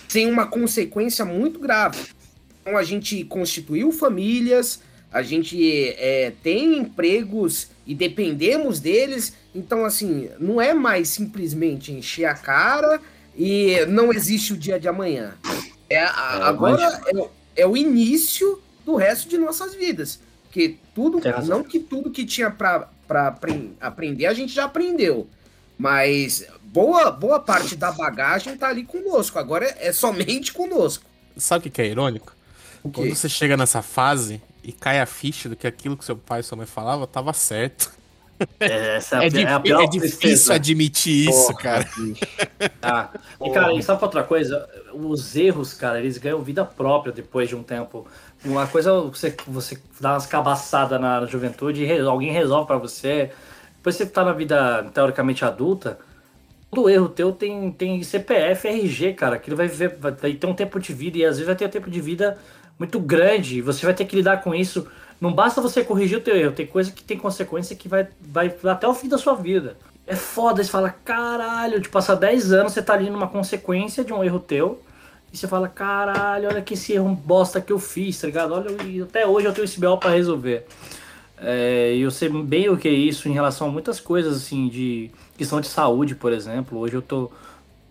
[0.07, 1.99] Sem uma consequência muito grave.
[2.63, 4.81] Então a gente constituiu famílias,
[5.13, 9.33] a gente é, tem empregos e dependemos deles.
[9.55, 13.01] Então, assim, não é mais simplesmente encher a cara
[13.37, 15.35] e não existe o dia de amanhã.
[15.89, 20.21] É, a- É, agora é, o- é o início do resto de nossas vidas.
[20.45, 22.89] Porque tudo, não que tudo que tinha para
[23.81, 25.29] aprender, a gente já aprendeu.
[25.79, 29.39] Mas boa, boa parte da bagagem tá ali conosco.
[29.39, 31.05] Agora é, é somente conosco.
[31.37, 32.35] Sabe o que é irônico?
[32.83, 36.41] Quando você chega nessa fase e cai a ficha do que aquilo que seu pai
[36.41, 37.93] e sua mãe falavam tava certo.
[38.65, 40.55] É, essa é, a É, pi- é a é difícil tristeza.
[40.55, 41.89] admitir isso, Porra, cara.
[41.95, 42.29] bicho.
[42.83, 44.69] Ah, e cara, e sabe outra coisa?
[44.95, 48.07] Os erros, cara, eles ganham vida própria depois de um tempo.
[48.45, 53.33] Uma coisa é você, você dá umas cabaçadas na juventude e alguém resolve pra você.
[53.77, 55.99] Depois você tá na vida teoricamente adulta,
[56.71, 60.47] todo erro teu tem, tem CPF, RG, cara, que ele vai viver, vai, vai ter
[60.47, 62.39] um tempo de vida e às vezes vai ter um tempo de vida
[62.79, 63.61] muito grande.
[63.63, 64.87] Você vai ter que lidar com isso.
[65.21, 68.55] Não basta você corrigir o teu erro, tem coisa que tem consequência que vai, vai
[68.65, 69.77] até o fim da sua vida.
[70.07, 74.13] É foda, você fala, caralho, de passar 10 anos, você tá ali numa consequência de
[74.13, 74.81] um erro teu.
[75.33, 78.53] E você fala, caralho, olha que esse erro bosta que eu fiz, tá ligado?
[78.53, 80.67] Olha, e até hoje eu tenho esse BO pra resolver.
[81.39, 85.11] É, eu sei bem o que é isso em relação a muitas coisas, assim, de
[85.37, 86.79] questão de saúde, por exemplo.
[86.79, 87.31] Hoje eu tô,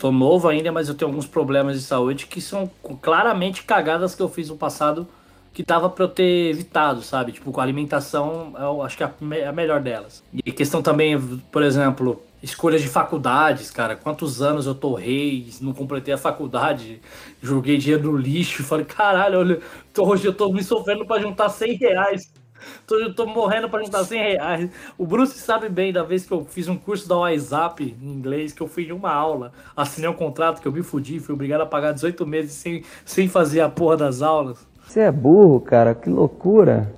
[0.05, 2.69] tô novo ainda, mas eu tenho alguns problemas de saúde que são
[3.01, 5.07] claramente cagadas que eu fiz no passado
[5.51, 7.31] que dava pra eu ter evitado, sabe?
[7.31, 10.21] Tipo, com a alimentação, eu acho que é a, a melhor delas.
[10.33, 11.17] E questão também,
[11.49, 13.95] por exemplo, escolhas de faculdades, cara.
[13.95, 17.01] Quantos anos eu torrei, não completei a faculdade,
[17.41, 19.61] joguei dinheiro no lixo, falei, caralho, olha,
[19.97, 22.33] hoje eu tô me sofrendo pra juntar 100 reais.
[22.85, 24.69] Tô, tô morrendo pra juntar 100 reais.
[24.97, 28.53] O Bruce sabe bem da vez que eu fiz um curso da WhatsApp em inglês,
[28.53, 31.61] que eu fui em uma aula, assinei um contrato que eu me fudi, fui obrigado
[31.61, 34.65] a pagar 18 meses sem, sem fazer a porra das aulas.
[34.85, 36.93] Você é burro, cara, que loucura.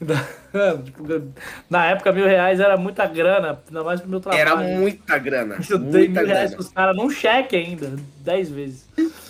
[1.68, 4.40] Na época, mil reais era muita grana, ainda mais pro meu trabalho.
[4.40, 5.58] Era muita grana.
[5.68, 6.56] Eu dei Muita mil reais grana.
[6.56, 8.88] pros caras num cheque ainda, dez vezes.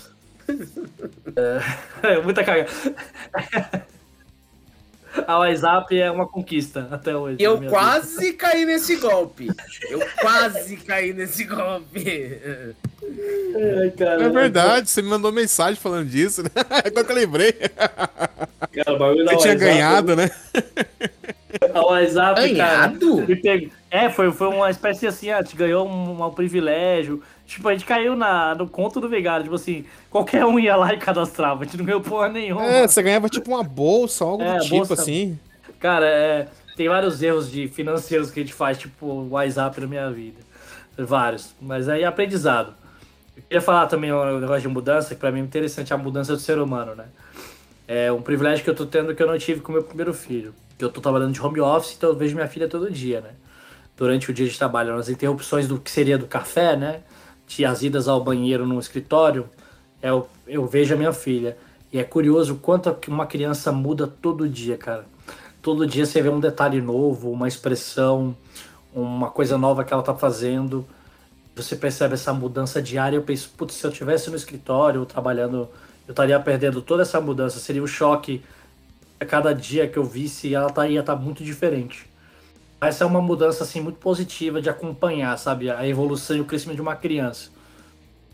[2.02, 2.70] é, muita cagada.
[5.26, 7.36] A WhatsApp é uma conquista até hoje.
[7.40, 7.72] Eu minha vida.
[7.72, 9.48] quase caí nesse golpe.
[9.90, 12.38] Eu quase caí nesse golpe.
[13.82, 16.50] Ai, cara, É verdade, você me mandou mensagem falando disso, né?
[16.84, 17.52] Agora que eu lembrei.
[17.52, 20.30] Cara, o bagulho da Eu tinha WhatsApp- ganhado, né?
[21.74, 22.48] A WhatsApp, cara.
[22.88, 23.16] Ganhado?
[23.26, 27.22] me pegou- É, foi, foi uma espécie assim, a gente ganhou um, um privilégio.
[27.48, 29.42] Tipo, a gente caiu na, no conto do Vigário.
[29.44, 31.62] Tipo assim, qualquer um ia lá e cadastrava.
[31.62, 32.62] A gente não ganhou porra nenhuma.
[32.66, 34.92] É, você ganhava tipo uma bolsa, algo É, do tipo bolsa.
[34.92, 35.38] assim.
[35.80, 39.86] Cara, é, tem vários erros de financeiros que a gente faz, tipo, o WhatsApp na
[39.86, 40.36] minha vida.
[40.98, 41.54] Vários.
[41.58, 42.74] Mas aí aprendizado.
[43.34, 46.34] Eu queria falar também um negócio de mudança, que pra mim é interessante a mudança
[46.34, 47.06] do ser humano, né?
[47.86, 50.12] É um privilégio que eu tô tendo que eu não tive com o meu primeiro
[50.12, 50.54] filho.
[50.76, 53.30] Que eu tô trabalhando de home office, então eu vejo minha filha todo dia, né?
[53.96, 57.00] Durante o dia de trabalho, nas interrupções do que seria do café, né?
[57.48, 59.48] De as idas ao banheiro no escritório,
[60.02, 61.56] eu, eu vejo a minha filha.
[61.92, 65.06] E é curioso quanto uma criança muda todo dia, cara.
[65.60, 68.36] Todo dia você vê um detalhe novo, uma expressão,
[68.94, 70.86] uma coisa nova que ela tá fazendo.
[71.56, 73.16] Você percebe essa mudança diária.
[73.16, 75.68] Eu penso, putz, se eu tivesse no escritório trabalhando,
[76.06, 77.58] eu estaria perdendo toda essa mudança.
[77.58, 78.42] Seria um choque
[79.18, 82.07] a cada dia que eu visse, ela tá, ia estar muito diferente.
[82.80, 86.76] Essa é uma mudança assim muito positiva de acompanhar, sabe, a evolução e o crescimento
[86.76, 87.50] de uma criança.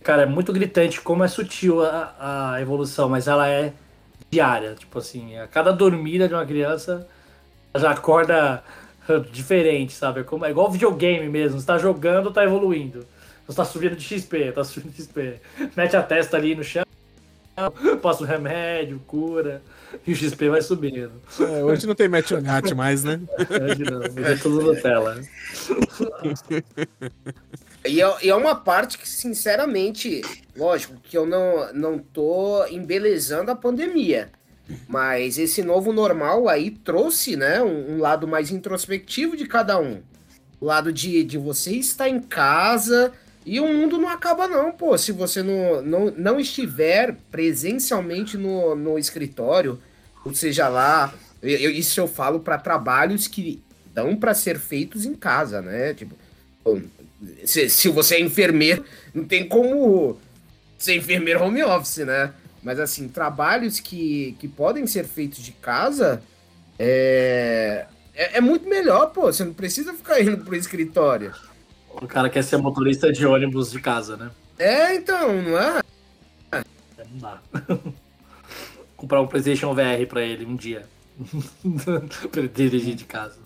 [0.03, 3.73] cara, é muito gritante como é sutil a, a evolução, mas ela é
[4.31, 4.75] diária.
[4.75, 7.09] Tipo assim, a cada dormida de uma criança
[7.75, 8.63] já acorda
[9.33, 10.21] diferente, sabe?
[10.21, 11.59] É, como, é igual videogame mesmo.
[11.59, 13.07] Você tá jogando, tá evoluindo.
[13.47, 15.41] Você tá subindo de XP, tá subindo de XP.
[15.77, 16.85] Mete a testa ali no chão,
[18.01, 19.63] passa o remédio, cura,
[20.07, 21.13] e o XP vai subindo.
[21.41, 22.33] É, hoje não tem match
[22.75, 23.21] mais, né?
[23.39, 25.21] Hoje não, hoje é tudo Nutella.
[27.87, 30.23] E é, e é uma parte que, sinceramente,
[30.57, 34.31] lógico que eu não, não tô embelezando a pandemia.
[34.89, 40.01] Mas esse novo normal aí trouxe, né, um, um lado mais introspectivo de cada um.
[40.59, 43.13] O lado de, de você estar em casa
[43.45, 44.97] e o mundo não acaba não, pô.
[44.97, 49.79] Se você não, não, não estiver presencialmente no, no escritório,
[50.25, 55.15] ou seja lá, eu, isso eu falo para trabalhos que dão para ser feitos em
[55.15, 55.93] casa, né?
[55.93, 56.17] Tipo,
[57.45, 60.19] se, se você é enfermeiro, não tem como
[60.79, 62.33] ser enfermeiro home office, né?
[62.63, 66.23] Mas assim, trabalhos que, que podem ser feitos de casa
[66.79, 69.31] é, é, é muito melhor, pô.
[69.31, 71.35] Você não precisa ficar indo pro escritório.
[72.01, 74.31] O cara quer ser motorista de ônibus de casa, né?
[74.59, 75.81] É, então, não é?
[76.53, 76.65] É,
[77.11, 77.41] não dá.
[78.97, 80.87] Comprar um PlayStation VR pra ele um dia.
[82.31, 83.39] pra ele dirigir de casa.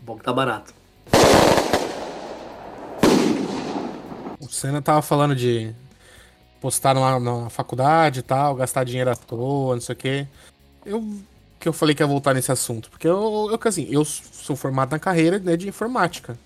[0.00, 0.74] Bom que tá barato.
[4.40, 5.74] O Senna tava falando de
[6.60, 10.26] postar na, na faculdade e tal, gastar dinheiro à toa, não sei o quê.
[10.84, 11.22] Eu
[11.62, 14.90] que eu falei que ia voltar nesse assunto, porque eu, eu assim, eu sou formado
[14.90, 16.36] na carreira né, de informática.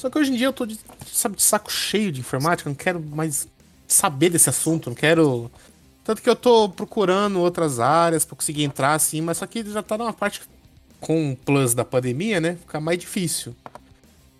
[0.00, 0.80] Só que hoje em dia eu tô de,
[1.12, 3.46] sabe, de saco cheio de informática, não quero mais
[3.86, 5.50] saber desse assunto, não quero.
[6.02, 9.82] Tanto que eu tô procurando outras áreas para conseguir entrar assim, mas só que já
[9.82, 10.40] tá numa parte
[11.02, 12.56] com o plus da pandemia, né?
[12.56, 13.54] Fica mais difícil.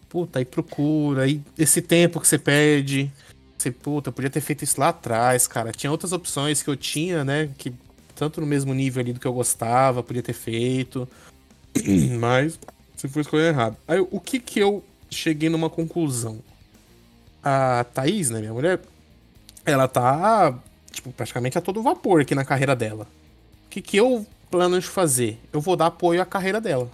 [0.08, 3.12] Puta, aí procura, aí esse tempo que você perde.
[3.58, 5.72] Você, puta, podia ter feito isso lá atrás, cara.
[5.72, 7.50] Tinha outras opções que eu tinha, né?
[7.58, 7.70] Que
[8.14, 11.06] tanto no mesmo nível ali do que eu gostava, podia ter feito.
[12.18, 12.58] Mas
[12.96, 13.76] você foi escolher errado.
[13.86, 16.38] Aí o que que eu cheguei numa conclusão?
[17.42, 18.80] A Thaís, né, minha mulher,
[19.64, 20.58] ela tá,
[20.90, 23.06] tipo, praticamente a todo vapor aqui na carreira dela.
[23.66, 25.38] O que que eu planejo fazer?
[25.52, 26.90] Eu vou dar apoio à carreira dela.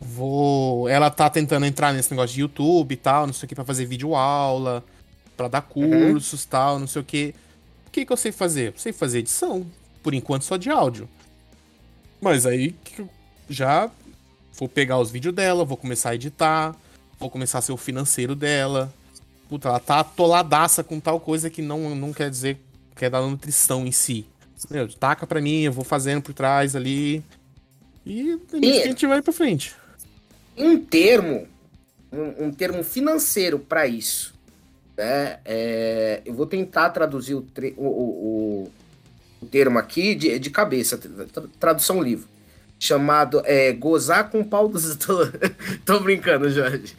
[0.00, 0.88] Vou.
[0.88, 3.64] Ela tá tentando entrar nesse negócio de YouTube e tal, não sei o que, pra
[3.64, 4.84] fazer vídeo aula
[5.36, 6.12] para dar uhum.
[6.12, 6.48] cursos, uhum.
[6.50, 7.34] tal, não sei o que.
[7.86, 8.72] O que, que eu sei fazer?
[8.72, 9.66] Eu sei fazer edição.
[10.02, 11.08] Por enquanto só de áudio.
[12.20, 12.74] Mas aí
[13.48, 13.90] já
[14.58, 16.76] vou pegar os vídeos dela, vou começar a editar,
[17.18, 18.92] vou começar a ser o financeiro dela.
[19.48, 22.58] Puta, ela tá atoladaça com tal coisa que não, não quer dizer
[22.94, 24.26] que é da nutrição em si.
[24.70, 27.22] Meu, taca pra mim, eu vou fazendo por trás ali.
[28.06, 29.74] E, e a gente vai pra frente.
[30.56, 31.46] Um termo,
[32.12, 34.34] um, um termo financeiro para isso,
[34.96, 35.38] né?
[35.44, 38.72] É, eu vou tentar traduzir o, o, o,
[39.40, 41.00] o, termo aqui de, de cabeça,
[41.58, 42.26] tradução livre.
[42.84, 44.96] Chamado é, Gozar com pau dos.
[44.98, 45.18] Tô,
[45.84, 46.96] tô brincando, Jorge.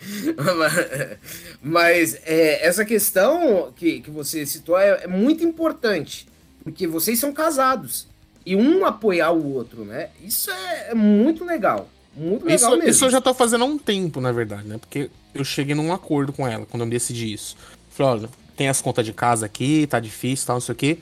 [1.61, 6.25] Mas é, essa questão que, que você citou é, é muito importante,
[6.63, 8.07] porque vocês são casados
[8.45, 10.07] e um apoiar o outro, né?
[10.23, 11.89] Isso é, é muito legal.
[12.15, 12.89] Muito legal isso, mesmo.
[12.89, 14.77] Isso eu já tô fazendo há um tempo, na verdade, né?
[14.77, 17.57] Porque eu cheguei num acordo com ela quando eu decidi isso.
[17.89, 20.99] Falei, olha, tem as contas de casa aqui, tá difícil, tal, não sei o quê.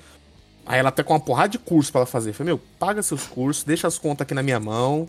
[0.65, 2.34] Aí ela até com uma porrada de curso para ela fazer.
[2.34, 5.08] Falei, meu, paga seus cursos, deixa as contas aqui na minha mão.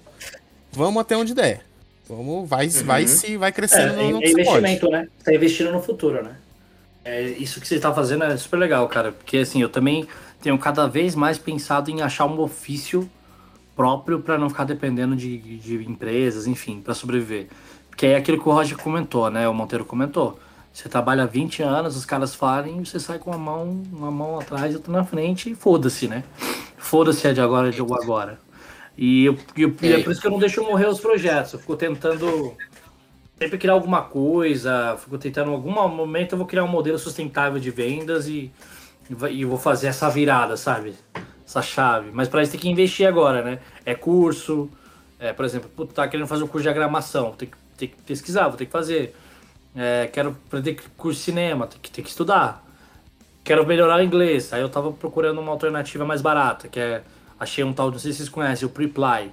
[0.73, 1.65] Vamos até onde der.
[2.09, 2.85] Vamos, vai, uhum.
[2.85, 5.09] vai se vai crescendo é, no, no é investimento, né?
[5.19, 6.37] Você tá investindo no futuro, né?
[7.05, 9.13] É, isso que você tá fazendo é super legal, cara.
[9.13, 10.07] Porque assim, eu também
[10.41, 13.09] tenho cada vez mais pensado em achar um ofício
[13.77, 17.49] próprio para não ficar dependendo de, de empresas, enfim, para sobreviver.
[17.89, 19.49] Porque é aquilo que o Roger comentou, né?
[19.49, 20.39] O Monteiro comentou.
[20.73, 24.73] Você trabalha 20 anos, os caras falem, você sai com uma mão, uma mão atrás
[24.73, 26.25] e outra na frente e foda-se, né?
[26.79, 28.41] Foda-se é de agora, é de agora.
[28.97, 31.53] E, eu, eu, e é por isso que eu não deixo morrer os projetos.
[31.53, 32.57] Eu fico tentando
[33.39, 37.59] sempre criar alguma coisa, fico tentando em algum momento eu vou criar um modelo sustentável
[37.61, 38.51] de vendas e,
[39.31, 40.95] e vou fazer essa virada, sabe?
[41.47, 42.11] Essa chave.
[42.13, 43.59] Mas para isso tem que investir agora, né?
[43.85, 44.71] É curso,
[45.19, 47.97] é, por exemplo, puta, tá querendo fazer um curso de diagramação, tem que, tem que
[48.03, 49.15] pesquisar, vou ter que fazer
[49.75, 52.65] é, quero aprender curso de cinema, tem que, tem que estudar.
[53.45, 54.53] Quero melhorar o inglês.
[54.53, 57.03] Aí eu tava procurando uma alternativa mais barata, que é.
[57.41, 59.33] Achei um tal, não sei se vocês conhecem, o Preply.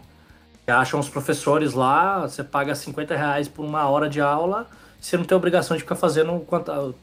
[0.66, 4.68] Acham os professores lá, você paga 50 reais por uma hora de aula,
[5.00, 6.46] você não tem obrigação de ficar fazendo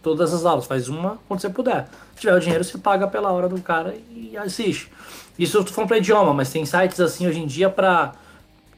[0.03, 1.89] todas as aulas, faz uma quando você puder.
[2.15, 4.91] Se tiver o dinheiro, você paga pela hora do cara e assiste.
[5.39, 8.15] Isso eu tô falando pra idioma, mas tem sites assim hoje em dia para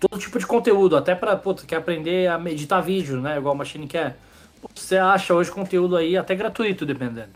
[0.00, 3.36] todo tipo de conteúdo, até pra, pô, quer aprender a editar vídeo, né?
[3.36, 4.16] Igual a Machine quer
[4.74, 7.30] você acha hoje conteúdo aí até gratuito, dependendo.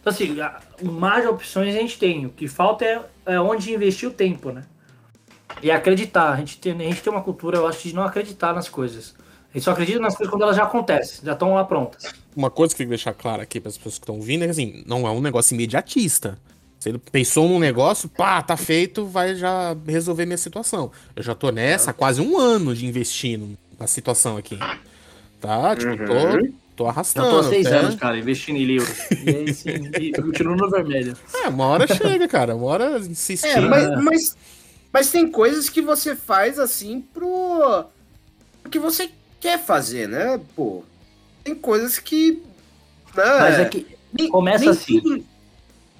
[0.00, 0.36] Então, Assim,
[0.82, 2.26] mais opções a gente tem.
[2.26, 4.64] O que falta é, é onde investir o tempo, né?
[5.62, 6.32] E acreditar.
[6.32, 9.14] A gente, tem, a gente tem uma cultura, eu acho, de não acreditar nas coisas.
[9.50, 12.12] A gente só acredita nas coisas quando elas já acontecem, já estão lá prontas.
[12.36, 14.46] Uma coisa que eu que deixar claro aqui para as pessoas que estão ouvindo é
[14.46, 16.38] que assim, não é um negócio imediatista.
[16.78, 20.92] Se ele pensou num negócio, pá, tá feito, vai já resolver minha situação.
[21.16, 24.58] Eu já tô nessa há quase um ano de investindo na situação aqui.
[25.40, 25.76] Tá?
[25.76, 27.30] Tipo, tô, tô Já arrastando.
[27.30, 28.96] tô há seis anos, cara, investindo em livros.
[29.10, 31.16] E aí sim, e continuo no vermelho.
[31.44, 32.56] É, uma hora chega, cara.
[32.56, 33.46] Uma hora insistir.
[33.46, 34.36] É, mas, mas,
[34.92, 37.84] mas tem coisas que você faz assim pro.
[38.62, 40.40] pro que você quer fazer, né?
[40.56, 40.82] Pô.
[41.44, 42.42] Tem coisas que.
[43.16, 45.00] Né, Mas é que nem- começa nem assim.
[45.00, 45.24] Tudo,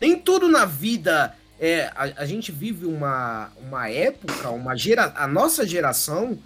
[0.01, 1.35] nem tudo na vida.
[1.61, 6.39] É, a, a gente vive uma, uma época, uma gera, a nossa geração,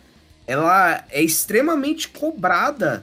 [0.52, 3.02] ela é extremamente cobrada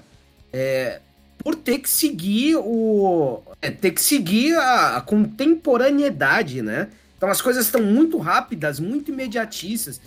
[0.53, 0.99] é,
[1.39, 3.41] por ter que seguir o.
[3.59, 6.89] é, ter que seguir a, a contemporaneidade, né?
[7.17, 9.99] Então as coisas estão muito rápidas, muito imediatistas.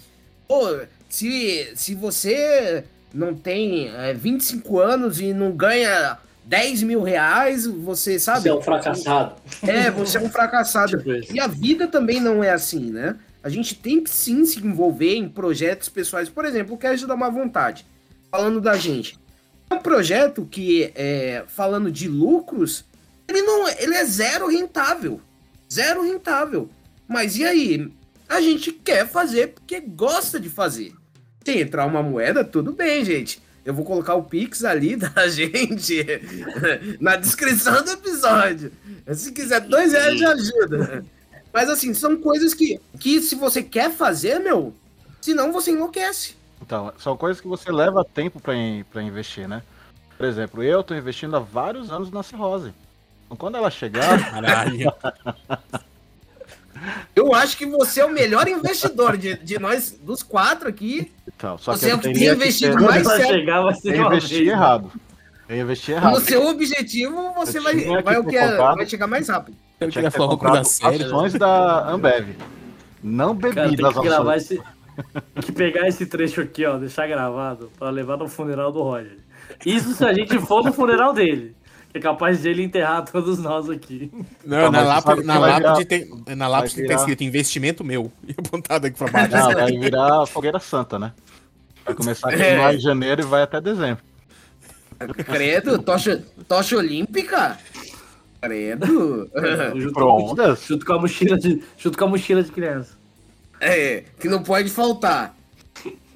[0.46, 7.66] Pô, se, se você não tem é, 25 anos e não ganha 10 mil reais,
[7.66, 8.42] você sabe?
[8.42, 9.34] Você é um fracassado.
[9.66, 10.96] É, você é um fracassado.
[11.02, 11.34] Tipo.
[11.34, 13.16] E a vida também não é assim, né?
[13.42, 16.28] A gente tem que sim se envolver em projetos pessoais.
[16.28, 17.84] Por exemplo, Cast da Má Vontade,
[18.30, 19.18] falando da gente.
[19.68, 22.84] É um projeto que, é, falando de lucros,
[23.26, 25.20] ele não ele é zero rentável.
[25.72, 26.68] Zero rentável.
[27.08, 27.92] Mas e aí?
[28.28, 30.92] A gente quer fazer porque gosta de fazer.
[31.44, 33.42] Se entrar uma moeda, tudo bem, gente.
[33.64, 36.04] Eu vou colocar o Pix ali da gente
[37.00, 38.72] na descrição do episódio.
[39.14, 41.04] Se quiser dois reais de ajuda.
[41.52, 44.72] Mas assim, são coisas que, que se você quer fazer, meu,
[45.20, 46.34] senão você enlouquece.
[46.60, 49.62] Então, são coisas que você leva tempo pra in- pra investir, né?
[50.16, 52.72] Por exemplo, eu tô investindo há vários anos na cirrose.
[53.26, 54.92] Então, quando ela chegar, Caralho.
[57.14, 61.12] Eu acho que você é o melhor investidor de, de nós, dos quatro aqui.
[61.28, 63.26] então, só que Você eu tem investido mais sério.
[63.26, 64.48] chegar, vai ser Eu uma investi vez.
[64.48, 64.90] errado.
[65.52, 66.14] Eu investi errado.
[66.14, 69.56] No seu objetivo, você vai, vai, o que é- vai chegar mais rápido.
[69.80, 71.06] Eu Tinha que falar coisa séria.
[71.06, 72.36] ações da Ambev.
[73.02, 74.50] Não Cara, tem bebidas que gravar ações.
[74.52, 74.62] esse.
[75.34, 79.18] Tem que pegar esse trecho aqui, ó, deixar gravado pra levar no funeral do Roger.
[79.66, 81.54] Isso se a gente for no funeral dele.
[81.94, 84.10] É capaz de ele enterrar todos nós aqui.
[84.46, 87.84] Não, Ah, na lápide, na lápide virar- tem, na lápide vai tem virar- escrito investimento
[87.84, 88.10] meu.
[88.26, 89.30] E apontado aqui pra baixo.
[89.36, 91.12] Não, vai virar fogueira santa, né?
[91.84, 92.72] Vai começar aqui É.
[92.74, 94.02] em janeiro e vai até dezembro.
[95.08, 97.58] Credo, tocha, tocha olímpica?
[98.40, 99.30] Credo.
[99.76, 100.64] Junto, Prontas?
[100.66, 102.92] junto com a mochila de, junto com a mochila de criança.
[103.60, 105.36] É, que não pode faltar.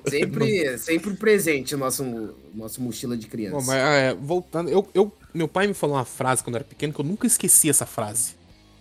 [0.09, 3.57] Sempre, sempre presente o nosso, nosso mochila de criança.
[3.57, 6.65] Bom, mas, é, voltando, eu, eu, meu pai me falou uma frase quando eu era
[6.65, 8.35] pequeno que eu nunca esqueci essa frase.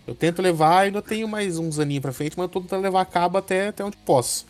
[0.07, 3.01] Eu tento levar, ainda tenho mais uns aninhos pra frente, mas eu tô tentando levar
[3.01, 4.45] a cabo até, até onde posso.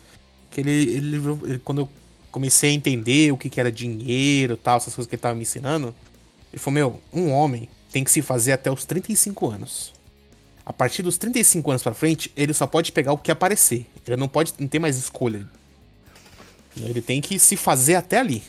[0.50, 1.88] Que ele, ele, ele- quando eu
[2.36, 5.34] comecei a entender o que, que era dinheiro e tal, essas coisas que ele tava
[5.34, 5.94] me ensinando,
[6.52, 9.94] ele falou: Meu, um homem tem que se fazer até os 35 anos.
[10.66, 13.86] A partir dos 35 anos pra frente, ele só pode pegar o que aparecer.
[14.06, 15.48] Ele não pode, não tem mais escolha.
[16.76, 18.42] Ele tem que se fazer até ali.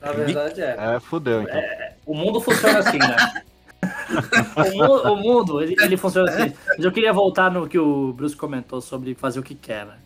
[0.00, 0.74] Na verdade é.
[0.96, 1.60] É, fudeu, então.
[2.06, 3.42] O mundo funciona assim, né?
[4.56, 6.54] o, mu- o mundo, ele, ele funciona assim.
[6.68, 9.98] Mas eu queria voltar no que o Bruce comentou sobre fazer o que quer, né?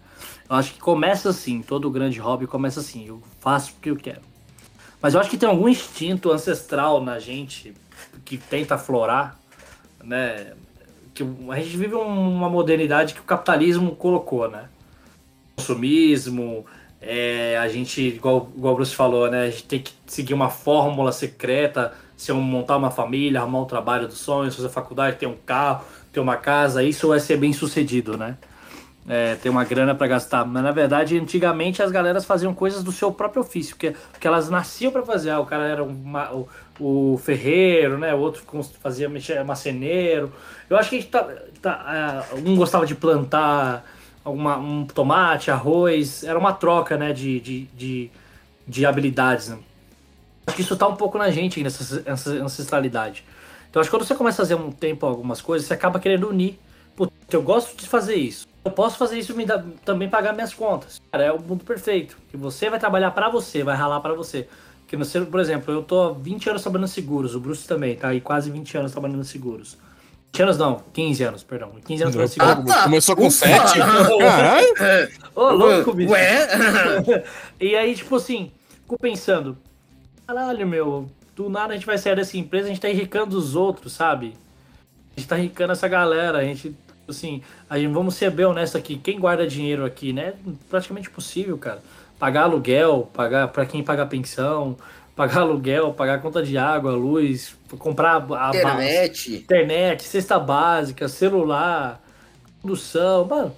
[0.48, 4.20] Eu acho que começa assim, todo grande hobby começa assim, eu faço porque eu quero.
[5.00, 7.74] Mas eu acho que tem algum instinto ancestral na gente
[8.24, 9.38] que tenta aflorar,
[10.02, 10.52] né?
[11.14, 14.68] Que a gente vive um- uma modernidade que o capitalismo colocou, né?
[15.56, 16.66] Consumismo,
[17.00, 19.44] é, a gente, igual, igual o Bruce falou, né?
[19.44, 23.64] A gente tem que seguir uma fórmula secreta, se eu montar uma família, arrumar um
[23.66, 27.52] trabalho dos sonhos, fazer faculdade, ter um carro, ter uma casa, isso vai ser bem
[27.52, 28.36] sucedido, né?
[29.08, 30.44] É, ter uma grana para gastar.
[30.44, 34.50] Mas na verdade, antigamente as galeras faziam coisas do seu próprio ofício, porque, porque elas
[34.50, 35.30] nasciam para fazer.
[35.30, 36.48] Ah, o cara era uma- o,
[36.80, 38.12] o ferreiro, né?
[38.14, 38.42] O outro
[38.82, 40.32] fazia mexer marceneiro.
[40.68, 41.28] Eu acho que a gente tá,
[41.62, 43.84] tá, ah, um gostava de plantar
[44.24, 46.24] alguma, um tomate, arroz.
[46.24, 47.12] Era uma troca, né?
[47.12, 48.10] De, de, de,
[48.66, 49.50] de habilidades.
[49.50, 49.58] Né?
[50.48, 52.02] Acho que isso tá um pouco na gente, nessa
[52.42, 53.24] ancestralidade.
[53.70, 56.28] Então acho que quando você começa a fazer um tempo algumas coisas, você acaba querendo
[56.28, 56.58] unir.
[56.96, 58.46] Putz, eu gosto de fazer isso.
[58.66, 61.00] Eu posso fazer isso e me dá- também pagar minhas contas.
[61.12, 62.18] Cara, é o mundo perfeito.
[62.28, 64.48] Que você vai trabalhar pra você, vai ralar pra você.
[64.88, 67.94] Que ser, por exemplo, eu tô há 20 anos trabalhando em seguros, o Bruce também,
[67.96, 69.78] tá aí quase 20 anos trabalhando em seguros.
[70.32, 71.70] 20 anos não, 15 anos, perdão.
[71.86, 72.70] 15 anos trabalhando em seguros.
[72.72, 72.82] Ah, tá.
[72.84, 73.46] Começou com Ufa.
[73.46, 73.78] 7?
[74.18, 74.74] Caralho!
[75.34, 76.12] Ô, louco, bicho.
[76.12, 76.48] Ué?
[77.60, 78.50] E aí, tipo assim,
[78.82, 79.56] fico pensando,
[80.26, 83.54] caralho, meu, do nada a gente vai sair dessa empresa, a gente tá enricando os
[83.54, 84.34] outros, sabe?
[85.16, 86.76] A gente tá rincando essa galera, a gente,
[87.08, 90.34] assim, a gente, vamos ser bem honesto aqui, quem guarda dinheiro aqui, né?
[90.68, 91.82] Praticamente impossível, cara.
[92.18, 94.76] Pagar aluguel, pagar para quem paga pensão,
[95.14, 99.34] pagar aluguel, pagar conta de água, luz, comprar a Internet.
[99.34, 102.00] internet, cesta básica, celular,
[102.62, 103.54] condução, mano.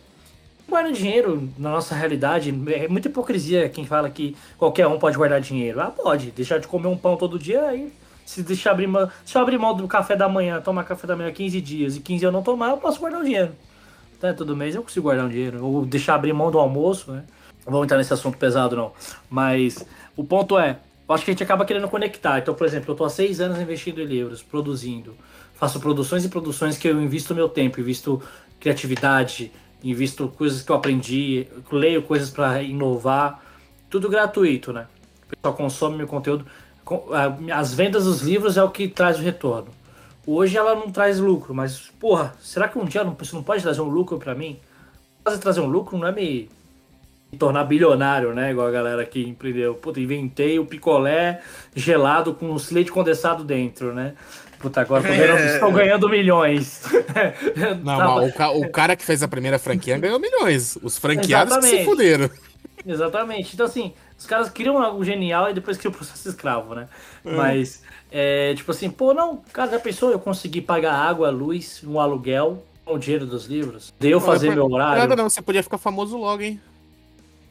[0.69, 2.51] Guarda dinheiro na nossa realidade.
[2.69, 5.81] É muita hipocrisia quem fala que qualquer um pode guardar dinheiro.
[5.81, 6.31] Ah, pode.
[6.31, 7.91] Deixar de comer um pão todo dia, aí.
[8.29, 11.17] Se deixar abrir mão, se eu abrir mão do café da manhã, tomar café da
[11.17, 13.53] manhã 15 dias e 15 eu não tomar, eu posso guardar o dinheiro.
[14.21, 15.65] Tá, todo mês eu consigo guardar um dinheiro.
[15.65, 17.25] Ou deixar abrir mão do almoço, né?
[17.65, 18.93] Não vamos entrar nesse assunto pesado, não.
[19.31, 19.83] Mas
[20.15, 22.39] o ponto é, eu acho que a gente acaba querendo conectar.
[22.39, 25.17] Então, por exemplo, eu tô há seis anos investindo em livros, produzindo.
[25.55, 28.23] Faço produções e produções que eu invisto meu tempo, invisto
[28.61, 29.51] criatividade,
[29.83, 33.43] invisto coisas que eu aprendi, leio coisas para inovar.
[33.89, 34.87] Tudo gratuito, né?
[35.25, 36.45] O pessoal consome meu conteúdo.
[37.55, 39.69] As vendas dos livros é o que traz o retorno.
[40.27, 43.63] Hoje ela não traz lucro, mas, porra, será que um dia não, isso não pode
[43.63, 44.59] trazer um lucro para mim?
[45.25, 46.49] Fazer trazer um lucro não é me
[47.31, 48.53] me tornar bilionário, né?
[48.53, 49.75] Igual a galera que empreendeu.
[49.75, 51.43] Puta, inventei o picolé
[51.77, 54.15] gelado com leite condensado dentro, né?
[54.59, 56.83] Puta, agora ganhando, estou ganhando milhões.
[57.85, 60.79] Não, Tá, mas o, ca- o cara que fez a primeira franquia ganhou milhões.
[60.83, 62.31] Os franqueados que se fuderam.
[62.87, 63.55] Exatamente.
[63.55, 66.89] Então, assim, os caras criam algo genial e depois criam o processo escravo, né?
[67.25, 72.01] Mas, é, tipo assim, pô, não, cara, já pensou eu conseguir pagar água, luz, um
[72.01, 73.93] aluguel com o dinheiro dos livros?
[73.99, 75.17] De eu fazer Não, meu Nada horário?
[75.17, 76.61] não, você podia ficar famoso logo, hein?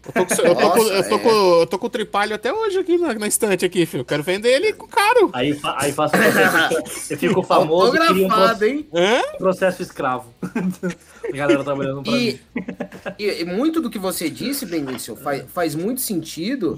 [0.07, 1.19] Eu tô, com, eu tô com- Nossa, eu tô é.
[1.19, 4.05] com- eu tô com o tripalho até hoje aqui na, na estante aqui, filho.
[4.05, 5.29] Quero vender ele com caro.
[5.33, 8.87] Aí, fa- aí faço o processo, eu fico famoso crio um Autografado, hein?
[8.93, 9.21] Hã?
[9.37, 10.33] processo escravo.
[10.41, 12.39] a galera trabalhando pra mim.
[13.17, 16.77] E, e- e muito do que você disse, Benício, faz, faz muito sentido,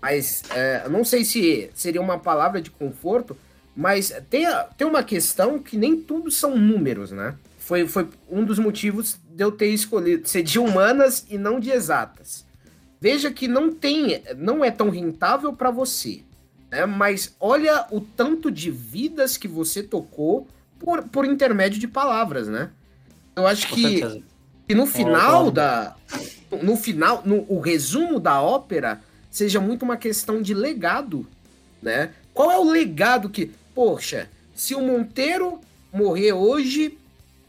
[0.00, 3.36] mas é, eu não sei se seria uma palavra de conforto,
[3.76, 7.34] mas tem, a- tem uma questão que nem tudo são números, né?
[7.58, 11.70] Foi, foi um dos motivos de eu ter escolhido ser de humanas e não de
[11.70, 12.44] exatas.
[13.00, 16.22] Veja que não tem, não é tão rentável para você,
[16.70, 16.84] né?
[16.84, 20.46] Mas olha o tanto de vidas que você tocou
[20.78, 22.70] por, por intermédio de palavras, né?
[23.34, 24.22] Eu acho Com que certeza.
[24.68, 25.50] e no final concordo.
[25.52, 25.96] da.
[26.62, 31.26] No final, no, o resumo da ópera seja muito uma questão de legado,
[31.82, 32.10] né?
[32.34, 33.50] Qual é o legado que.
[33.74, 35.60] Poxa, se o Monteiro
[35.92, 36.98] morrer hoje,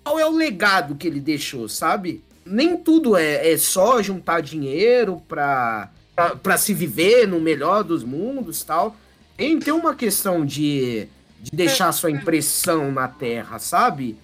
[0.04, 2.24] qual é o legado que ele deixou, sabe?
[2.46, 5.89] Nem tudo é, é só juntar dinheiro pra,
[6.42, 8.96] pra se viver no melhor dos mundos tal.
[9.38, 11.08] Tem, tem uma questão de,
[11.39, 14.18] de deixar sua impressão na Terra, sabe?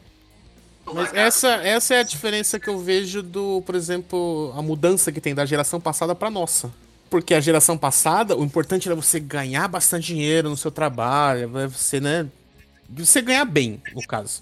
[0.94, 5.20] Mas essa, essa é a diferença que eu vejo do, por exemplo, a mudança que
[5.20, 6.72] tem da geração passada pra nossa.
[7.10, 11.68] Porque a geração passada, o importante era você ganhar bastante dinheiro no seu trabalho, é
[11.68, 12.28] você, né?
[12.90, 14.42] Você ganhar bem, no caso.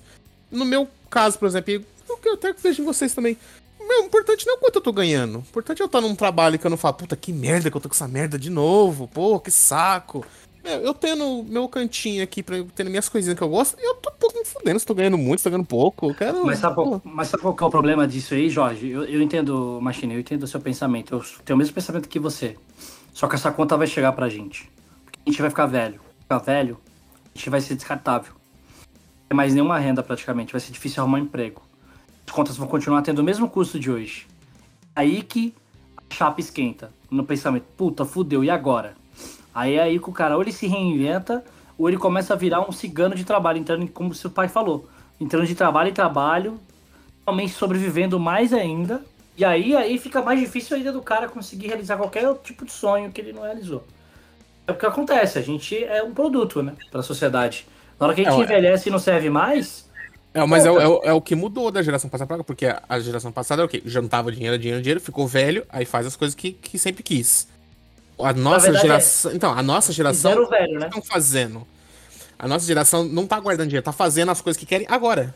[0.51, 3.37] No meu caso, por exemplo, o que eu até vejo em vocês também.
[3.87, 5.37] Meu, o importante não é quanto eu tô ganhando.
[5.37, 7.77] O importante é eu estar num trabalho que eu não falo, puta, que merda que
[7.77, 10.25] eu tô com essa merda de novo, pô, que saco.
[10.65, 14.09] Meu, eu tendo meu cantinho aqui, pra tendo minhas coisinhas que eu gosto, eu tô
[14.09, 16.09] um pouco me fudendo se tô ganhando muito, se tô ganhando pouco.
[16.09, 16.43] Eu quero.
[16.43, 18.89] Mas sabe, pô, mas sabe qual que é o problema disso aí, Jorge?
[18.89, 21.13] Eu, eu entendo, Machine, eu entendo o seu pensamento.
[21.13, 22.57] Eu tenho o mesmo pensamento que você.
[23.13, 24.67] Só que essa conta vai chegar pra gente.
[25.03, 26.01] Porque a gente vai ficar velho.
[26.21, 26.79] Ficar velho,
[27.33, 28.33] a gente vai ser descartável.
[28.33, 30.51] Não tem mais nenhuma renda praticamente.
[30.51, 31.61] Vai ser difícil arrumar um emprego.
[32.27, 34.27] As contas vão continuar tendo o mesmo custo de hoje.
[34.95, 35.53] Aí que
[35.97, 36.89] a chapa esquenta.
[37.09, 38.95] No pensamento, puta, fudeu, e agora?
[39.53, 41.43] Aí é aí que o cara ou ele se reinventa,
[41.77, 45.45] ou ele começa a virar um cigano de trabalho, entrando, como seu pai falou, entrando
[45.45, 46.59] de trabalho em trabalho,
[47.25, 49.01] realmente sobrevivendo mais ainda.
[49.37, 53.11] E aí, aí fica mais difícil ainda do cara conseguir realizar qualquer tipo de sonho
[53.11, 53.83] que ele não realizou.
[54.67, 57.67] É o que acontece, a gente é um produto, né, pra sociedade.
[57.99, 59.89] Na hora que a gente É, envelhece e não serve mais,
[60.35, 62.65] É, mas é, o- é é o que mudou da geração passada pra cá, porque
[62.65, 63.81] a, geração passada é o quê?
[63.85, 67.47] Juntava dinheiro, dinheiro, dinheiro, ficou velho, aí faz as coisas que, que sempre quis.
[68.19, 69.31] A nossa verdade, geração.
[69.31, 70.31] Então, a nossa geração.
[70.31, 70.87] fizeram velho, né?
[70.87, 71.65] estão fazendo?
[72.37, 75.33] A nossa geração não tá guardando dinheiro, tá fazendo as coisas que querem agora.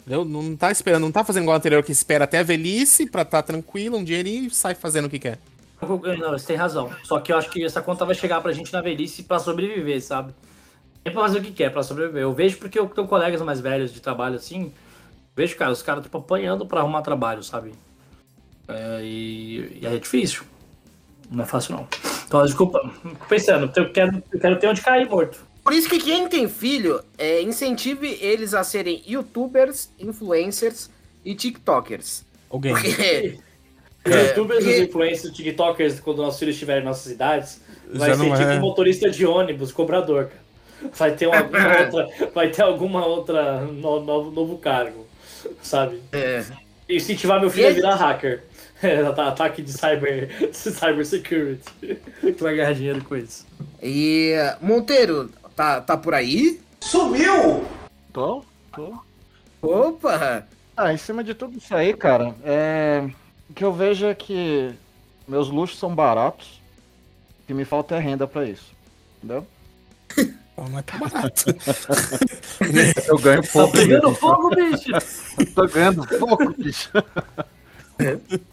[0.00, 0.24] Entendeu?
[0.24, 3.24] Não tá esperando, não tá fazendo igual o anterior que espera até a velhice pra
[3.24, 5.38] tá tranquilo, um dinheirinho e sai fazendo o que quer.
[5.80, 6.90] Não, você tem razão.
[7.04, 10.02] Só que eu acho que essa conta vai chegar pra gente na velhice pra sobreviver,
[10.02, 10.32] sabe?
[11.04, 12.22] É pra fazer o que quer, pra sobreviver.
[12.22, 14.72] Eu vejo porque eu tenho colegas mais velhos de trabalho assim.
[15.34, 17.72] Vejo, cara, os caras tipo apanhando pra arrumar trabalho, sabe?
[18.68, 20.44] É, e, e aí é difícil.
[21.30, 21.88] Não é fácil, não.
[22.26, 22.90] Então, desculpa.
[23.28, 25.44] Pensando, eu quero, eu quero ter onde cair morto.
[25.64, 30.90] Por isso que quem tem filho, é, incentive eles a serem youtubers, influencers
[31.24, 32.24] e tiktokers.
[32.50, 32.74] Alguém.
[32.74, 33.38] Porque
[34.04, 37.60] É, youtubers, influencers, tiktokers, quando nossos filhos estiverem em nossas idades,
[37.92, 38.58] vai Já ser não tipo é.
[38.58, 40.41] motorista de ônibus, cobrador, cara.
[40.94, 45.06] Vai ter uma, alguma outra, vai ter alguma outra no, novo, novo cargo,
[45.62, 46.02] sabe?
[46.12, 46.44] É.
[46.88, 48.44] Incentivar meu filho a virar hacker.
[48.82, 51.70] É, ata- Ataque de cyber, cyber security.
[52.20, 53.46] Que vai ganhar dinheiro com isso.
[53.80, 56.60] E Monteiro, tá, tá por aí?
[58.12, 58.98] Tô, tô.
[59.62, 60.48] Opa!
[60.76, 63.08] Ah, em cima de tudo isso aí, cara, é...
[63.48, 64.74] o que eu vejo é que
[65.28, 66.60] meus luxos são baratos,
[67.44, 68.72] o que me falta é renda pra isso.
[69.18, 69.46] Entendeu?
[70.54, 71.44] Pô, Não é tão barato.
[73.08, 73.72] Eu ganho Tá pouco.
[73.72, 74.20] pegando bicho.
[74.20, 74.92] fogo, bicho!
[75.54, 76.90] Tô ganhando pouco, bicho.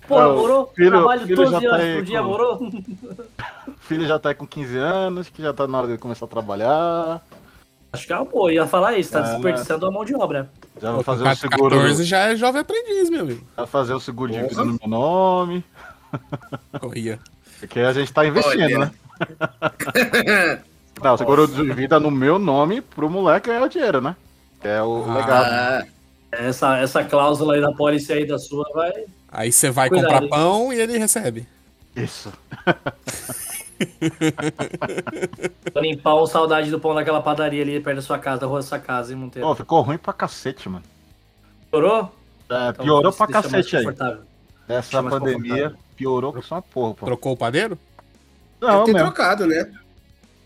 [0.08, 0.72] Pô, Não, morou?
[0.76, 2.56] filho- Trabalho filho 12 já tá horas aí por dia, com- morou?
[3.68, 6.26] O filho já tá aí com 15 anos, que já tá na hora de começar
[6.26, 7.22] a trabalhar.
[7.92, 8.54] Acho que é uma boa.
[8.54, 10.50] Ia falar isso, tá Ah, desperdiçando a mão de obra.
[10.80, 11.76] Já Pô, vai fazer o seguro.
[11.76, 13.46] 14 já é jovem aprendiz, meu amigo.
[13.58, 15.66] Vai fazer o seguro de vida no meu nome.
[16.80, 17.20] Corria.
[17.60, 18.80] Porque a gente tá investindo, Olha.
[18.80, 18.92] né?
[21.04, 24.16] Não, o seguro de vida no meu nome pro moleque é o dinheiro, né?
[24.64, 25.14] É o Ah.
[25.16, 25.46] legado.
[25.52, 25.84] Ah,
[26.32, 28.92] Essa, essa cláusula aí da pólice aí da sua vai.
[29.32, 30.30] Aí você vai Cuidado, comprar hein?
[30.30, 31.48] pão e ele recebe.
[31.96, 32.32] Isso.
[35.72, 38.60] Pra limpar o saudade do pão daquela padaria ali perto da sua casa, da rua
[38.60, 39.48] da sua casa, hein, Monteiro?
[39.48, 40.84] Pô, ficou ruim pra cacete, mano.
[41.72, 42.14] Piorou?
[42.50, 43.86] É, Então, piorou pra cacete aí.
[44.68, 47.06] Essa pandemia piorou com só uma porra, pô.
[47.06, 47.78] Trocou o padeiro?
[48.62, 49.08] Não, Deve ter mesmo.
[49.08, 49.72] trocado, né?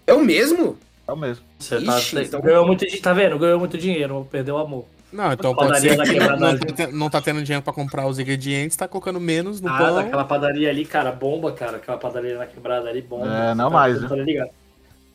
[0.08, 0.78] É o mesmo?
[1.08, 1.43] É o mesmo.
[1.60, 3.38] Você tá, Ixi, então- ganhou muito dinheiro, tá vendo?
[3.39, 4.86] Ganhou muito dinheiro, perdeu o amor.
[5.12, 6.51] Não, então Padaria pode ser que não, quebrada.
[6.54, 9.78] não, tá não tá tendo dinheiro pra comprar os ingredientes, tá colocando menos no Ah,
[9.78, 9.95] pão.
[9.95, 11.78] daquela padaria ali, cara, bomba, cara.
[11.78, 13.28] Aquela padaria na quebrada ali, bomba.
[13.28, 14.08] É, não tá- mais, né?
[14.10, 14.49] tá ligado?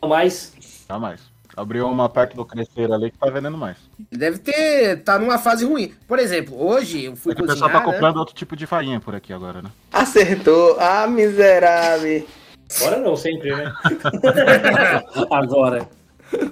[0.01, 0.53] Não mais.
[0.87, 1.21] Tá mais.
[1.57, 3.77] Abriu uma perto do crescer ali que tá vendendo mais.
[4.13, 5.03] Deve ter.
[5.03, 5.93] tá numa fase ruim.
[6.07, 7.69] Por exemplo, hoje eu fui É que o cozinhar.
[7.69, 7.93] pessoal tá né?
[7.93, 9.71] comprando outro tipo de farinha por aqui agora, né?
[9.93, 10.77] Acertou.
[10.79, 12.25] Ah, miserável.
[12.77, 13.73] Agora não, sempre, né?
[15.31, 15.89] Agora.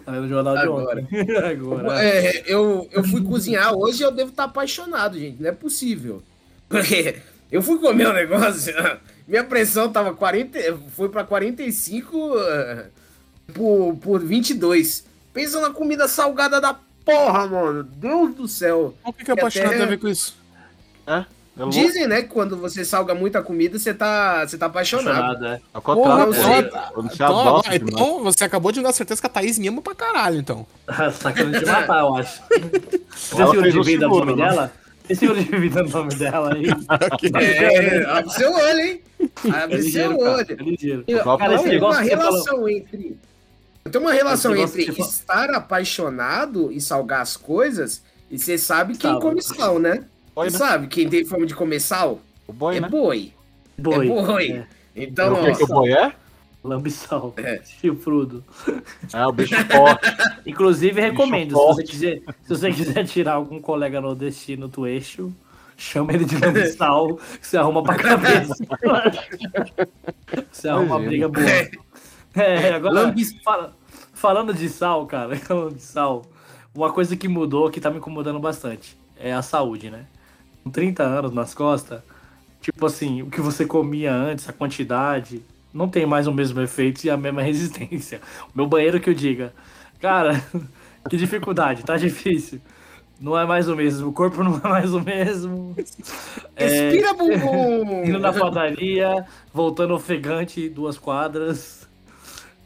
[0.05, 1.01] Tá vendo o jornal de Agora.
[1.03, 1.37] ontem.
[1.37, 2.03] Agora.
[2.05, 5.43] É, eu, eu fui cozinhar hoje eu devo estar apaixonado, gente.
[5.43, 6.23] Não é possível.
[6.69, 7.17] Porque
[7.53, 8.73] eu fui comer um negócio,
[9.29, 10.59] minha pressão tava 40,
[10.97, 12.87] foi pra 45 eh,
[13.53, 15.05] por, por 22.
[15.35, 17.83] Pensa na comida salgada da porra, mano.
[17.85, 18.95] Deus do céu.
[19.05, 20.35] O que, que apaixonado até- tem a ver com isso?
[21.07, 21.79] É louco.
[21.79, 25.19] Dizem, né, que quando você salga muita comida, você tá, você tá apaixonado.
[25.19, 25.61] Apaixonado, é.
[25.73, 26.35] Ao contrário.
[26.93, 30.39] Quando você Então, você acabou de dar certeza que a Thaís me ama pra caralho,
[30.39, 30.67] então.
[31.23, 32.43] Tá querendo te matar, eu acho.
[33.17, 34.49] Seguro fez de vida no nome né?
[34.49, 34.73] dela?
[35.07, 36.67] Tem seguro de vida no nome dela aí?
[37.41, 39.01] É, abre seu olho, hein?
[39.21, 40.31] É Abre seu ligeiro, cara.
[40.33, 40.47] olho.
[40.49, 41.05] É ligeiro.
[41.07, 42.33] Eu- Cara, esse tem negócio uma você falou...
[42.33, 43.19] relação entre.
[43.91, 48.97] Tem uma relação Esse entre você estar apaixonado e salgar as coisas, e você sabe
[48.97, 49.23] quem Sabe.
[49.23, 50.03] come sal, né?
[50.37, 50.69] Boi, Você né?
[50.71, 52.21] sabe quem tem fome de comer sal?
[52.47, 52.89] O boi, é né?
[52.91, 53.33] boi.
[53.79, 54.07] Boi.
[54.07, 54.53] É boi.
[54.53, 54.67] É.
[54.95, 56.13] Então, o que, que o boi é?
[56.63, 57.33] Lambiçal.
[57.39, 57.63] É.
[57.65, 58.45] Chifrudo.
[59.15, 60.15] É o bicho forte.
[60.45, 61.51] Inclusive, recomendo.
[61.57, 65.33] Se você, quiser, se você quiser tirar algum colega nordestino do eixo,
[65.77, 68.55] chama ele de lambiçal, que você arruma pra cabeça.
[70.53, 71.47] você arruma uma briga boa.
[72.35, 73.75] É, agora, Lambis- fala-
[74.13, 76.23] falando de sal, cara, falando de sal,
[76.75, 80.05] uma coisa que mudou, que tá me incomodando bastante, é a saúde, né?
[80.67, 82.01] Com 30 anos nas costas,
[82.61, 85.41] tipo assim, o que você comia antes, a quantidade,
[85.73, 88.21] não tem mais o mesmo efeito e a mesma resistência.
[88.53, 89.55] O meu banheiro que eu diga,
[90.01, 90.43] cara,
[91.09, 92.61] que dificuldade, tá difícil.
[93.21, 95.73] Não é mais o mesmo, o corpo não é mais o mesmo.
[96.57, 98.05] É, respira, bumbum!
[98.05, 101.86] indo na padaria, voltando ofegante duas quadras.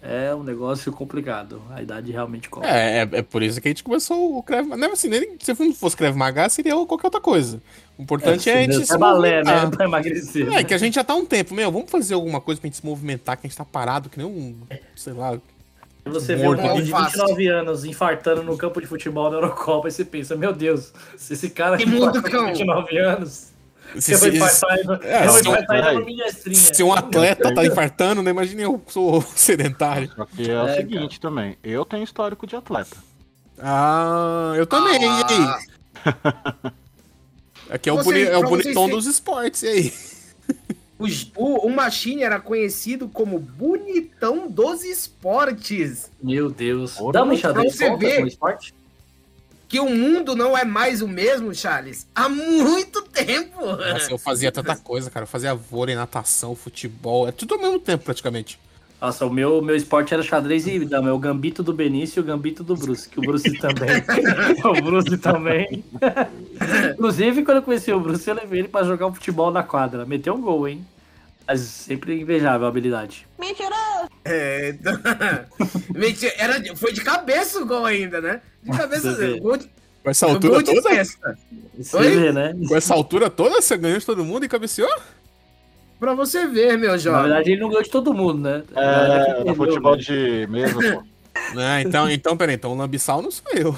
[0.03, 1.61] É um negócio complicado.
[1.71, 2.67] A idade realmente conta.
[2.67, 4.81] É, é, é por isso que a gente começou o Krav Maga.
[4.81, 7.61] Não, assim, nem, se não fosse Krav Maga, seria qualquer outra coisa.
[7.99, 9.67] O importante é, a gente se é balé, né?
[9.71, 10.51] Pra emagrecer.
[10.55, 12.69] É, que a gente já tá há um tempo, meu, vamos fazer alguma coisa pra
[12.69, 14.57] gente se movimentar, que a gente tá parado, que nem um,
[14.97, 15.39] sei lá,
[16.07, 17.19] Você vê um homem de Alface.
[17.19, 21.35] 29 anos infartando no campo de futebol na Eurocopa e você pensa, meu Deus, se
[21.35, 22.47] esse cara Que mundo, infarta com cão.
[22.47, 23.53] 29 anos,
[23.99, 26.05] se, se, infartar é, se- é.
[26.05, 26.57] minestrinha.
[26.75, 28.31] se um atleta tá infartando, né?
[28.31, 30.11] Imagina eu sou sedentário.
[30.15, 31.57] Só que é o É, seguinte também.
[31.63, 32.97] Eu tenho histórico de atleta.
[33.59, 35.59] Ah, eu também, e Ah,
[36.05, 36.73] aí?
[37.71, 39.93] Aqui é o, Vocês- boni- é o vocês bonitão dos esportes, e aí?
[40.99, 46.11] o, o, o Machine era conhecido como bonitão dos esportes.
[46.23, 46.95] Meu Deus.
[46.95, 48.17] Porra, Dá uma você conta ver.
[48.17, 48.75] como esporte?
[49.71, 53.65] Que o mundo não é mais o mesmo, Charles, há muito tempo.
[53.65, 55.23] Nossa, eu fazia tanta coisa, cara.
[55.23, 57.29] Eu fazia vôlei, natação, futebol.
[57.29, 58.59] É tudo ao mesmo tempo, praticamente.
[59.01, 61.11] Nossa, o meu, meu esporte era xadrez e dama.
[61.11, 63.09] É o gambito do Benício e o gambito do Bruce.
[63.09, 64.03] Que o Bruce também.
[64.65, 65.85] o Bruce também.
[66.95, 70.05] Inclusive, quando eu conheci o Bruce, eu levei ele pra jogar um futebol na quadra.
[70.05, 70.85] Meteu um gol, hein?
[71.51, 73.27] Mas sempre invejável a habilidade.
[73.37, 74.09] Mentiroso!
[74.25, 74.93] É, então...
[75.93, 78.41] Mentira, Era, foi de cabeça o gol ainda, né?
[78.63, 79.13] De cabeça.
[79.15, 79.41] Vê.
[79.41, 79.69] Gol de,
[80.05, 80.91] Com essa gol altura de toda?
[80.91, 81.39] festa.
[81.77, 82.55] Vê, né?
[82.69, 84.89] Com essa altura toda, você ganhou de todo mundo e cabeceou?
[85.99, 87.23] Pra você ver, meu Na jovem.
[87.23, 88.63] verdade, ele não ganhou de todo mundo, né?
[88.71, 90.03] Na É, quem no futebol né?
[90.03, 91.03] de mesa, pô.
[91.59, 93.77] Ah, então, então, peraí, então o Lambissal não sou eu.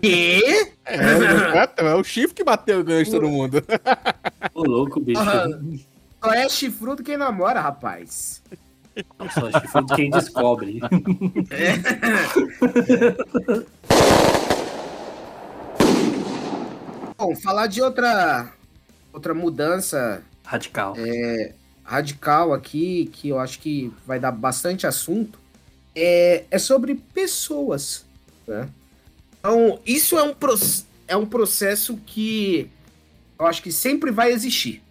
[0.00, 0.72] Quê?
[0.84, 3.62] É, é, é o chifre que bateu e ganhou de todo mundo.
[4.54, 5.20] Ô, louco, bicho.
[5.20, 5.46] Ah,
[6.22, 8.42] Só é chifrudo quem namora, rapaz.
[9.32, 10.80] Só foi de quem descobre.
[17.16, 18.52] Bom, falar de outra
[19.12, 20.94] outra mudança Radical.
[21.82, 25.38] radical aqui, que eu acho que vai dar bastante assunto,
[25.94, 28.04] é, é sobre pessoas.
[28.46, 28.68] Né?
[29.44, 30.34] Então, isso é um,
[31.06, 32.70] é um processo que
[33.38, 34.82] eu acho que sempre vai existir.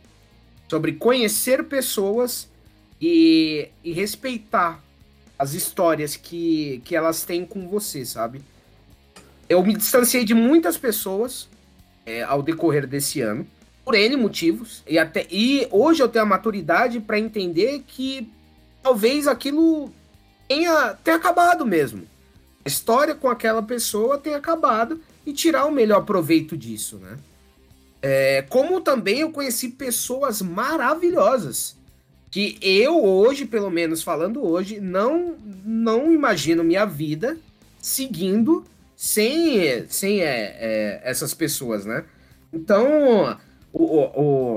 [0.69, 2.47] Sobre conhecer pessoas
[3.01, 4.79] e, e respeitar
[5.39, 8.43] as histórias que, que elas têm com você, sabe?
[9.49, 11.49] Eu me distanciei de muitas pessoas
[12.05, 13.47] é, ao decorrer desse ano
[13.83, 14.83] por N motivos.
[14.87, 18.31] E, até, e hoje eu tenho a maturidade para entender que
[18.83, 19.91] talvez aquilo
[20.47, 22.12] tenha, tenha acabado mesmo.
[22.65, 27.17] A história com aquela pessoa tenha acabado e tirar o melhor proveito disso, né?
[28.01, 31.77] É, como também eu conheci pessoas maravilhosas
[32.29, 35.35] que eu hoje, pelo menos falando hoje, não
[35.65, 37.37] não imagino minha vida
[37.79, 42.03] seguindo sem, sem é, é, essas pessoas, né?
[42.51, 43.37] Então,
[43.71, 43.83] o,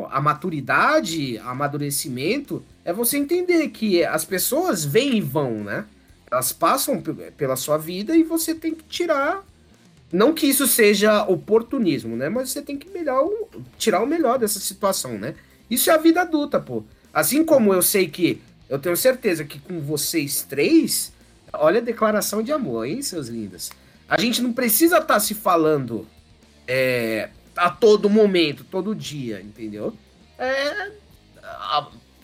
[0.05, 5.85] o- a maturidade, amadurecimento, é você entender que as pessoas vêm e vão, né?
[6.31, 9.45] Elas passam pe- pela sua vida e você tem que tirar.
[10.13, 12.29] Não que isso seja oportunismo, né?
[12.29, 13.29] Mas você tem que melhor,
[13.77, 15.35] tirar o melhor dessa situação, né?
[15.71, 16.85] Isso é a vida adulta, pô.
[17.13, 18.41] Assim como eu sei que.
[18.69, 21.13] Eu tenho certeza que com vocês três.
[21.53, 23.71] Olha a declaração de amor, hein, seus lindos?
[24.09, 26.07] A gente não precisa estar se falando
[26.67, 29.93] é, a todo momento, todo dia, entendeu?
[30.39, 30.91] É,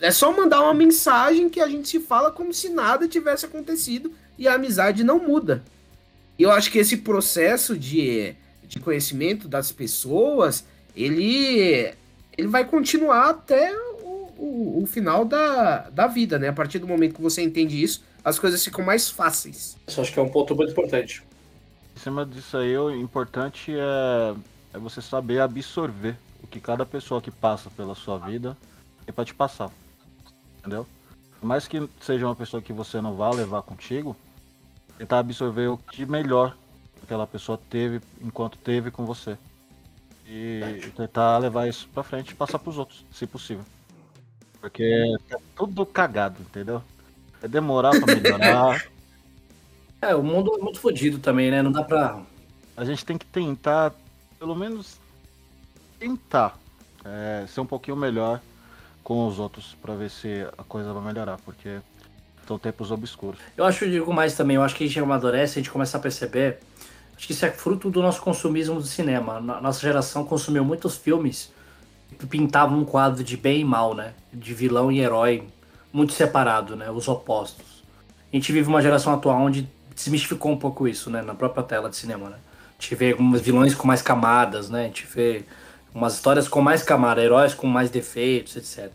[0.03, 4.13] é só mandar uma mensagem que a gente se fala como se nada tivesse acontecido
[4.37, 5.63] e a amizade não muda.
[6.37, 8.35] E eu acho que esse processo de,
[8.67, 10.65] de conhecimento das pessoas,
[10.97, 11.95] ele,
[12.37, 13.73] ele vai continuar até
[14.03, 16.49] o, o, o final da, da vida, né?
[16.49, 19.77] A partir do momento que você entende isso, as coisas ficam mais fáceis.
[19.87, 21.23] Isso acho que é um ponto muito importante.
[21.95, 24.35] Em cima disso aí, o importante é,
[24.75, 28.57] é você saber absorver o que cada pessoa que passa pela sua vida
[29.07, 29.71] tem pra te passar.
[30.63, 30.87] Entendeu?
[31.41, 34.17] Por mais que seja uma pessoa que você não vá levar contigo,
[34.97, 36.57] tentar absorver o que melhor
[37.03, 39.37] aquela pessoa teve enquanto teve com você.
[40.25, 40.61] E,
[40.97, 43.65] tentar levar isso pra frente e passar pros outros, se possível.
[44.61, 46.81] Porque tá tudo cagado, entendeu?
[47.43, 48.87] É demorar pra melhorar.
[50.05, 51.63] É, o mundo é muito fodido também, né?
[51.63, 52.21] Não dá pra.
[52.77, 53.95] a gente tem que tentar,
[54.37, 54.99] pelo menos
[55.97, 56.59] tentar
[57.05, 58.41] é, ser um pouquinho melhor
[59.03, 61.79] com os outros pra ver se a coisa vai melhorar, porque
[62.47, 63.41] são tempos obscuros.
[63.57, 65.97] Eu acho eu digo mais também, eu acho que a gente amadurece, a gente começa
[65.97, 66.59] a perceber.
[67.17, 69.41] Acho que isso é fruto do nosso consumismo do cinema.
[69.41, 71.53] Nossa geração consumiu muitos filmes
[72.19, 74.13] que pintavam um quadro de bem e mal, né?
[74.33, 75.45] De vilão e herói
[75.93, 76.91] muito separado, né?
[76.91, 77.85] Os opostos.
[78.33, 81.23] A gente vive uma geração atual onde desmistificou um pouco isso, né?
[81.23, 82.37] Na própria tela de cinema, né?
[82.79, 84.85] A gente vê alguns vilões com mais camadas, né?
[84.85, 85.45] A gente vê
[85.95, 88.93] umas histórias com mais camadas, heróis com mais defeitos, etc.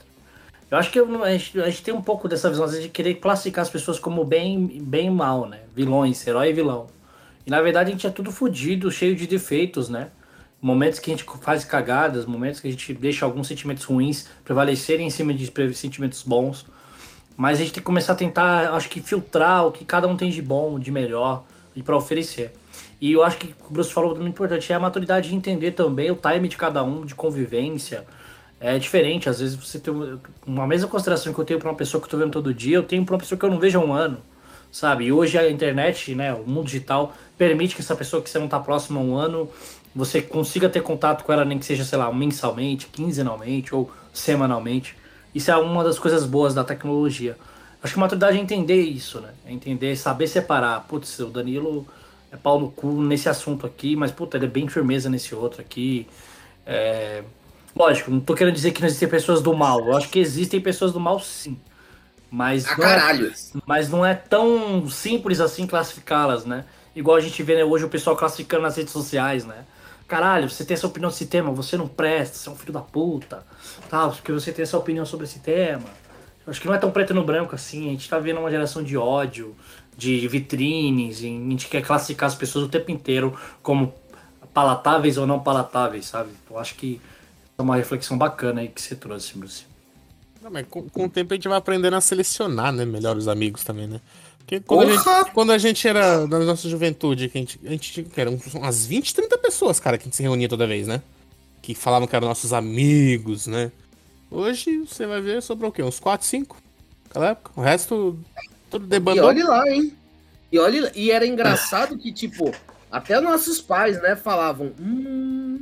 [0.70, 2.86] Eu acho que eu a, gente, a gente tem um pouco dessa visão às vezes,
[2.86, 5.62] de querer classificar as pessoas como bem, bem mal, né?
[5.74, 6.88] Vilões, herói e vilão.
[7.46, 10.10] E na verdade a gente é tudo fodido, cheio de defeitos, né?
[10.62, 15.08] Momentos que a gente faz cagadas, momentos que a gente deixa alguns sentimentos ruins prevalecerem
[15.08, 16.66] em cima de sentimentos bons.
[17.38, 20.18] Mas a gente tem que começar a tentar, acho que, filtrar o que cada um
[20.18, 21.46] tem de bom, de melhor
[21.76, 22.52] e para oferecer.
[23.00, 26.10] E eu acho que o Bruce falou muito importante é a maturidade de entender também
[26.10, 28.06] o time de cada um, de convivência.
[28.60, 29.94] É diferente, às vezes você tem
[30.46, 32.78] uma- mesma consideração que eu tenho para uma pessoa que eu tô vendo todo dia,
[32.78, 34.18] eu tenho para uma pessoa que eu não vejo há um ano,
[34.72, 35.06] sabe?
[35.06, 38.48] E hoje a internet, né, o mundo digital permite que essa pessoa que você não
[38.48, 39.48] tá próximo há um ano,
[39.96, 44.96] você consiga ter contato com ela nem que seja, sei lá, mensalmente, quinzenalmente ou semanalmente.
[45.36, 47.38] Isso é uma das coisas boas da tecnologia.
[47.84, 49.30] Acho que a maturidade é entender isso, né?
[49.46, 50.82] É entender, saber separar.
[50.88, 51.86] Putz, o Danilo
[52.38, 55.62] é pau no cu nesse assunto aqui, mas puta, ele é bem firmeza nesse outro
[55.62, 56.08] aqui.
[56.66, 57.24] É...
[57.76, 59.80] Lógico, não tô querendo dizer que não existem pessoas do mal.
[59.86, 61.58] Eu acho que existem pessoas do mal sim.
[62.30, 63.34] Mas Ah, não é- caralho.
[63.66, 66.66] mas não é tão simples assim classificá-las, né?
[66.96, 69.64] Igual a gente vê né, hoje o pessoal classificando nas redes sociais, né?
[70.08, 72.80] Caralho, você tem essa opinião desse tema, você não presta, você é um filho da
[72.82, 73.46] puta,
[73.90, 75.84] tal, porque você tem essa opinião sobre esse tema.
[76.48, 77.88] acho que não é tão preto no branco assim.
[77.90, 79.54] A gente tá vendo uma geração de ódio,
[79.98, 83.92] de vitrines, e a gente quer classificar as pessoas o tempo inteiro como
[84.54, 86.30] palatáveis ou não palatáveis, sabe?
[86.50, 87.02] Eu acho que
[87.58, 89.66] é uma reflexão bacana aí que você trouxe, Bruce.
[90.42, 92.86] Não, mas com, com o tempo a gente vai aprendendo a selecionar, né?
[92.86, 94.00] Melhor os amigos também, né?
[94.38, 97.70] Porque quando, a gente, quando a gente era na nossa juventude, que a gente, a
[97.70, 100.66] gente tinha que eram umas 20, 30 pessoas, cara, que a gente se reunia toda
[100.66, 101.02] vez, né?
[101.62, 103.72] Que falavam que eram nossos amigos, né?
[104.32, 105.84] Hoje você vai ver sobrou o quê?
[105.84, 106.58] Uns 4, 5?
[107.08, 107.52] Naquela época.
[107.56, 108.18] O resto,
[108.70, 109.26] tudo E debandou.
[109.26, 109.94] olhe lá, hein?
[110.52, 112.54] E, olhe, e era engraçado que, tipo,
[112.92, 114.74] até nossos pais, né, falavam.
[114.80, 115.62] Hum,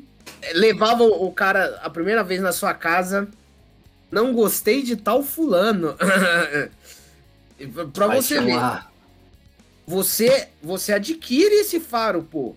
[0.54, 3.28] levavam o cara a primeira vez na sua casa.
[4.12, 5.96] Não gostei de tal fulano.
[7.58, 8.52] E pra- Vai você ver.
[8.52, 8.92] chamar-
[9.88, 12.54] Você, você adquire esse faro, pô.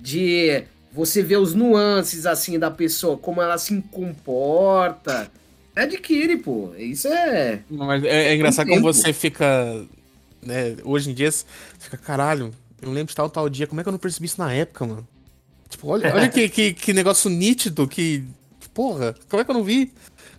[0.00, 5.30] De você ver os nuances, assim, da pessoa, como ela se comporta.
[5.74, 6.72] Adquire, pô.
[6.76, 7.60] Isso é.
[7.70, 9.84] Mas é, é engraçado Com como você fica.
[10.42, 11.44] Né, hoje em dia, você
[11.78, 12.50] fica, caralho,
[12.80, 14.84] eu lembro de tal, tal dia, como é que eu não percebi isso na época,
[14.84, 15.06] mano?
[15.68, 18.24] Tipo, olha, olha que, que, que negócio nítido, que.
[18.74, 19.92] Porra, como é que eu não vi?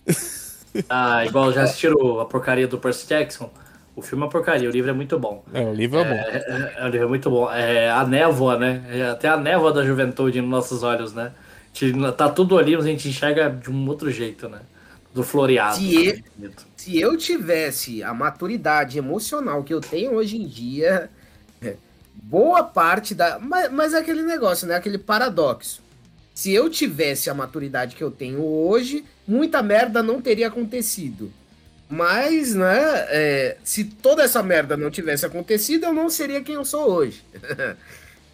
[0.90, 3.48] Ah, igual já assistiram a porcaria do Percy Jackson?
[3.96, 5.44] O filme é porcaria, o livro é muito bom.
[5.54, 6.16] É, o livro é, bom.
[6.16, 7.52] É, é, é, o livro é muito bom.
[7.52, 8.84] É a névoa, né?
[8.90, 11.32] É até a névoa da juventude nos nossos olhos, né?
[11.36, 14.62] A gente- Tá tudo ali, mas a gente enxerga de um outro jeito, né?
[15.14, 15.78] Do floreado.
[15.78, 16.66] Se e- tá bonito.
[16.76, 21.09] Se eu tivesse a maturidade emocional que eu tenho hoje em dia,
[22.14, 23.38] boa parte da.
[23.39, 24.76] Mas, mas é aquele negócio, né?
[24.76, 25.82] Aquele paradoxo.
[26.34, 31.32] Se eu tivesse a maturidade que eu tenho hoje, muita merda não teria acontecido.
[31.88, 32.76] Mas, né,
[33.09, 37.24] é, se toda essa merda não tivesse acontecido, eu não seria quem eu sou hoje.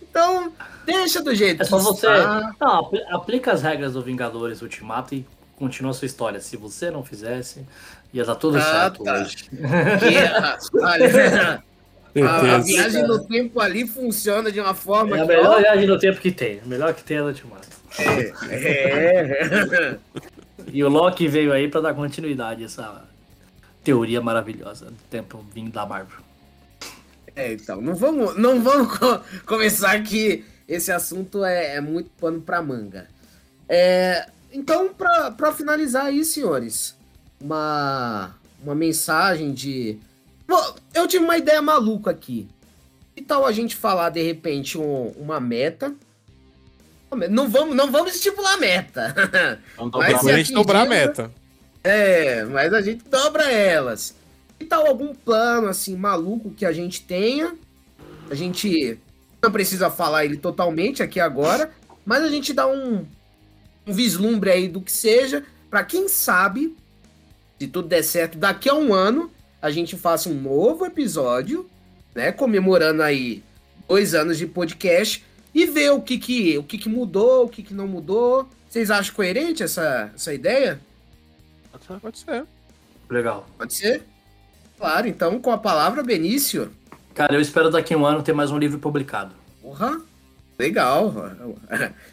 [0.01, 0.53] então,
[0.85, 2.07] deixa do jeito É só que você.
[2.07, 2.55] está.
[2.59, 5.25] Não, apl- aplica as regras do Vingadores Ultimato e
[5.59, 6.39] continua a sua história.
[6.39, 7.65] Se você não fizesse,
[8.13, 9.13] ia dar tudo Ah, certo tá.
[9.21, 9.35] hoje.
[9.99, 11.63] Que, a, olha,
[12.25, 15.59] a- a viagem no tempo ali funciona de uma forma É a que, ó, melhor
[15.59, 16.59] viagem do tempo que tem.
[16.63, 17.67] A melhor que tem é a do Ultimato.
[18.49, 19.97] É.
[20.71, 23.03] E o Loki veio aí pra dar continuidade a essa
[23.83, 26.19] teoria maravilhosa do tempo vindo da Marvel.
[27.35, 32.41] É, então, não vamos, não vamos co- começar que esse assunto é, é muito pano
[32.41, 33.07] pra manga.
[33.67, 36.95] É, então, pra, pra finalizar aí, senhores,
[37.39, 39.97] uma, uma mensagem de.
[40.93, 42.47] Eu tive uma ideia maluca aqui.
[43.15, 45.93] Que tal a gente falar, de repente, um- uma meta?
[47.29, 49.13] Não vamos, não vamos estipular meta.
[49.75, 51.31] Vamos Mas dobrar se Pra gente dobrar a meta.
[51.83, 54.13] É, mas a gente dobra elas.
[54.59, 57.55] Que tal algum plano, assim, maluco que a gente tenha?
[58.29, 58.99] A gente
[59.41, 61.71] não precisa falar ele totalmente aqui agora,
[62.05, 63.05] mas a gente dá um,
[63.89, 66.75] um vislumbre aí do que seja, pra quem sabe,
[67.59, 69.31] se tudo der certo, daqui a um ano
[69.61, 71.69] a gente faça um novo episódio,
[72.13, 73.43] né, comemorando aí
[73.87, 77.63] dois anos de podcast e ver o que que, o que, que mudou, o que,
[77.63, 78.47] que não mudou.
[78.69, 80.79] Vocês acham coerente essa, essa ideia?
[81.71, 81.99] Pode ser.
[81.99, 82.45] Pode ser.
[83.09, 83.47] Legal.
[83.57, 84.03] Pode ser?
[84.77, 86.71] Claro, então com a palavra, Benício.
[87.15, 89.33] Cara, eu espero daqui a um ano ter mais um livro publicado.
[89.61, 89.99] Porra,
[90.59, 91.13] legal.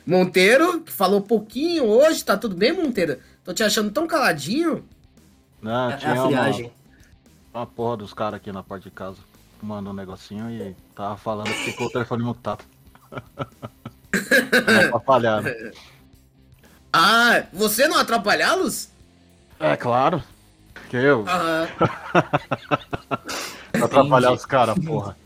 [0.06, 3.18] Monteiro, que falou pouquinho hoje, tá tudo bem, Monteiro?
[3.44, 4.84] Tô te achando tão caladinho.
[5.60, 6.72] Não, É, é tinha a uma, friagem.
[7.52, 9.18] uma porra dos caras aqui na parte de casa
[9.58, 12.64] fumando um negocinho e tava falando que ficou o telefone mutado.
[15.32, 15.72] Né?
[16.90, 18.88] Ah, você não atrapalhá-los?
[19.60, 20.22] É claro.
[20.88, 21.68] Que eu Aham.
[23.84, 25.16] atrapalhar os caras, porra.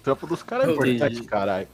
[0.00, 1.68] O trampo dos caras é importante, caralho.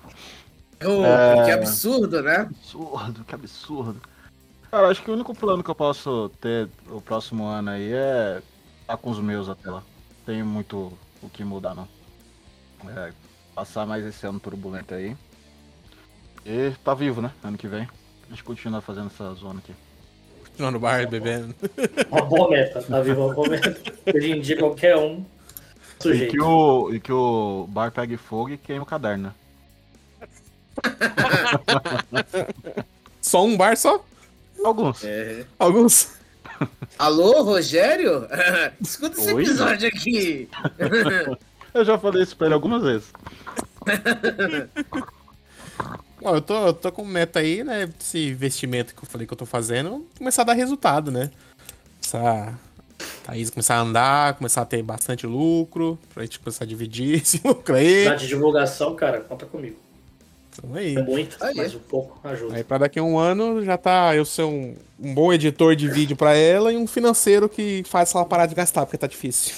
[0.85, 1.45] Ô, É.
[1.45, 2.37] Que absurdo, né?
[2.51, 4.01] Absurdo, que absurdo.
[4.71, 8.43] Cara, acho que o único plano que eu posso ter o próximo ano aí é
[8.83, 9.83] estar com os meus até lá.
[10.27, 11.89] Tem muito o que mudar, não.
[12.95, 13.13] É,
[13.55, 15.17] passar mais esse ano turbulento aí.
[16.45, 17.31] E tá vivo, né?
[17.43, 17.89] Ano que vem.
[18.27, 19.73] A gente continua fazendo essa zona aqui.
[20.49, 21.55] Continuar no bar, bebendo.
[22.11, 23.25] Uma boa meta, tá vivo?
[23.27, 23.77] Uma boa meta.
[24.15, 25.25] Hoje em dia, qualquer um
[25.99, 26.33] E sujeito.
[26.33, 29.35] que, o, e que o bar pegue fogo e queime o caderno, né?
[33.21, 34.05] Só um bar só?
[34.65, 35.05] Alguns.
[35.05, 35.45] É.
[35.59, 36.15] Alguns?
[36.99, 38.27] Alô, Rogério?
[38.81, 39.43] Escuta esse Oi?
[39.43, 40.49] episódio aqui.
[41.75, 43.09] Eu já falei isso pra ele algumas vezes.
[46.23, 47.89] Ó, eu tô, eu tô com meta aí, né?
[48.01, 51.31] Esse investimento que eu falei que eu tô fazendo, começar a dar resultado, né?
[52.01, 52.59] Começar.
[53.25, 57.41] Thaís começar a andar, começar a ter bastante lucro, pra gente começar a dividir esse
[57.45, 58.05] lucro aí.
[58.05, 59.77] Tá de divulgação, cara, conta comigo.
[60.59, 60.97] Então aí.
[60.97, 61.55] É muito, Aí.
[61.55, 62.57] mas um pouco ajuda.
[62.57, 65.89] Aí pra daqui a um ano já tá eu ser um, um bom editor de
[65.89, 69.55] vídeo pra ela e um financeiro que faz ela parar de gastar, porque tá difícil.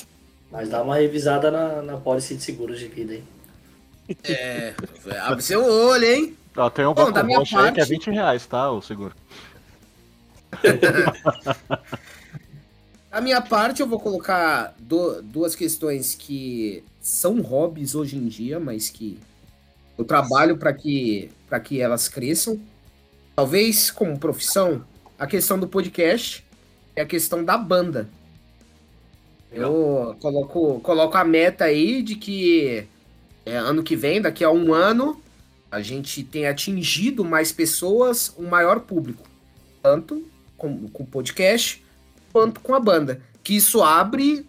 [0.51, 3.25] Mas dá uma revisada na, na policy de seguros de vida, hein?
[4.25, 4.73] É,
[5.21, 6.37] abre seu olho, hein?
[6.57, 8.71] Ó, tem um Bom, banco roxo aí que é parte- 20 reais, tá?
[8.71, 9.15] O seguro.
[13.11, 18.61] A minha parte, eu vou colocar du- duas questões que são hobbies hoje em dia,
[18.61, 19.19] mas que
[19.99, 21.29] eu trabalho para que,
[21.65, 22.59] que elas cresçam.
[23.35, 24.85] Talvez como profissão,
[25.19, 26.45] a questão do podcast
[26.97, 28.09] e a questão da banda.
[29.51, 32.87] Eu coloco, coloco a meta aí de que
[33.45, 35.21] é, ano que vem, daqui a um ano,
[35.71, 39.27] a gente tem atingido mais pessoas, um maior público.
[39.83, 40.25] Tanto
[40.57, 41.85] com o podcast,
[42.33, 43.21] quanto com a banda.
[43.43, 44.47] Que isso abre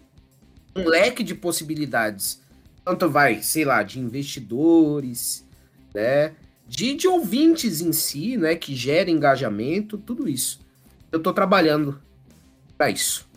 [0.76, 2.40] um leque de possibilidades.
[2.84, 5.46] Tanto vai, sei lá, de investidores,
[5.94, 6.32] né?
[6.66, 8.54] De, de ouvintes em si, né?
[8.54, 10.60] Que gera engajamento, tudo isso.
[11.10, 12.00] Eu tô trabalhando
[12.78, 13.28] pra isso.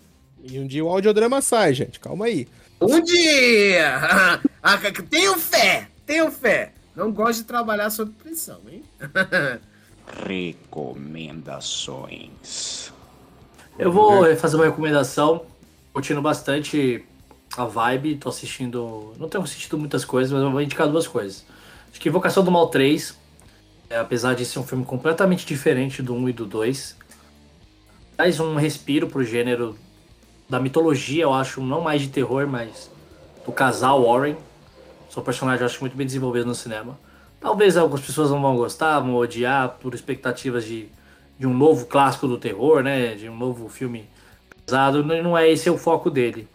[0.44, 2.00] E um dia o audiodrama sai, gente.
[2.00, 2.48] Calma aí.
[2.82, 4.42] Um dia!
[4.66, 4.80] Ah,
[5.10, 5.90] tenho fé!
[6.06, 6.72] Tenho fé!
[6.96, 8.82] Não gosto de trabalhar sob pressão, hein?
[10.26, 12.94] Recomendações.
[13.78, 15.46] Eu vou fazer uma recomendação,
[15.92, 17.04] curtindo bastante
[17.58, 19.14] a vibe, tô assistindo.
[19.18, 21.46] Não tenho assistido muitas coisas, mas eu vou indicar duas coisas.
[21.90, 23.18] Acho que Invocação do Mal 3,
[23.90, 26.98] é, apesar de ser um filme completamente diferente do 1 e do 2,
[28.18, 29.78] traz um respiro pro gênero
[30.50, 32.90] da mitologia, eu acho, não mais de terror, mas
[33.46, 34.36] do casal Warren.
[35.10, 36.98] Seu personagem eu acho muito bem desenvolvido no cinema.
[37.40, 40.88] Talvez algumas pessoas não vão gostar, vão odiar por expectativas de,
[41.38, 43.14] de um novo clássico do terror, né?
[43.16, 44.10] De um novo filme
[44.66, 45.04] pesado.
[45.04, 46.48] Não não é esse o foco dele.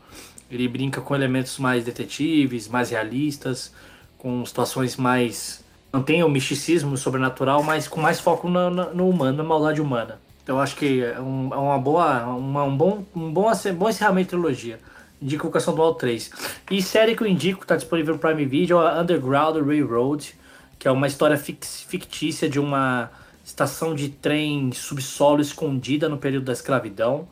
[0.51, 3.73] Ele brinca com elementos mais detetives, mais realistas,
[4.17, 5.63] com situações mais.
[5.93, 10.19] Mantém o misticismo sobrenatural, mas com mais foco na- no humano, na maldade humana.
[10.43, 14.25] Então acho que é, um- é uma boa, uma- um bom, um bom, bom encerramento
[14.25, 14.81] de trilogia.
[15.21, 16.31] Indico Vocação Dual 3.
[16.71, 20.35] E série que eu indico, está disponível no Prime Video, é Underground Railroad,
[20.79, 23.11] que é uma história fic- fictícia de uma
[23.45, 27.27] estação de trem subsolo escondida no período da escravidão,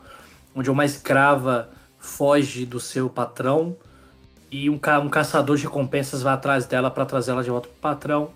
[0.55, 1.71] onde uma escrava
[2.07, 3.77] foge do seu patrão
[4.51, 7.77] e um, ca- um caçador de recompensas vai atrás dela para trazê-la de volta pro
[7.81, 8.31] patrão.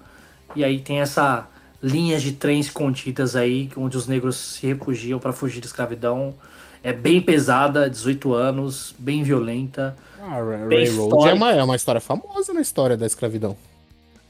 [0.54, 1.46] E aí tem essa
[1.82, 6.34] linhas de trem escondidas aí, onde os negros se refugiam para fugir da escravidão.
[6.82, 9.96] É bem pesada, 18 anos, bem violenta.
[10.20, 11.36] Ah, Railroad é histórico.
[11.36, 13.56] uma, é uma história famosa na história da escravidão.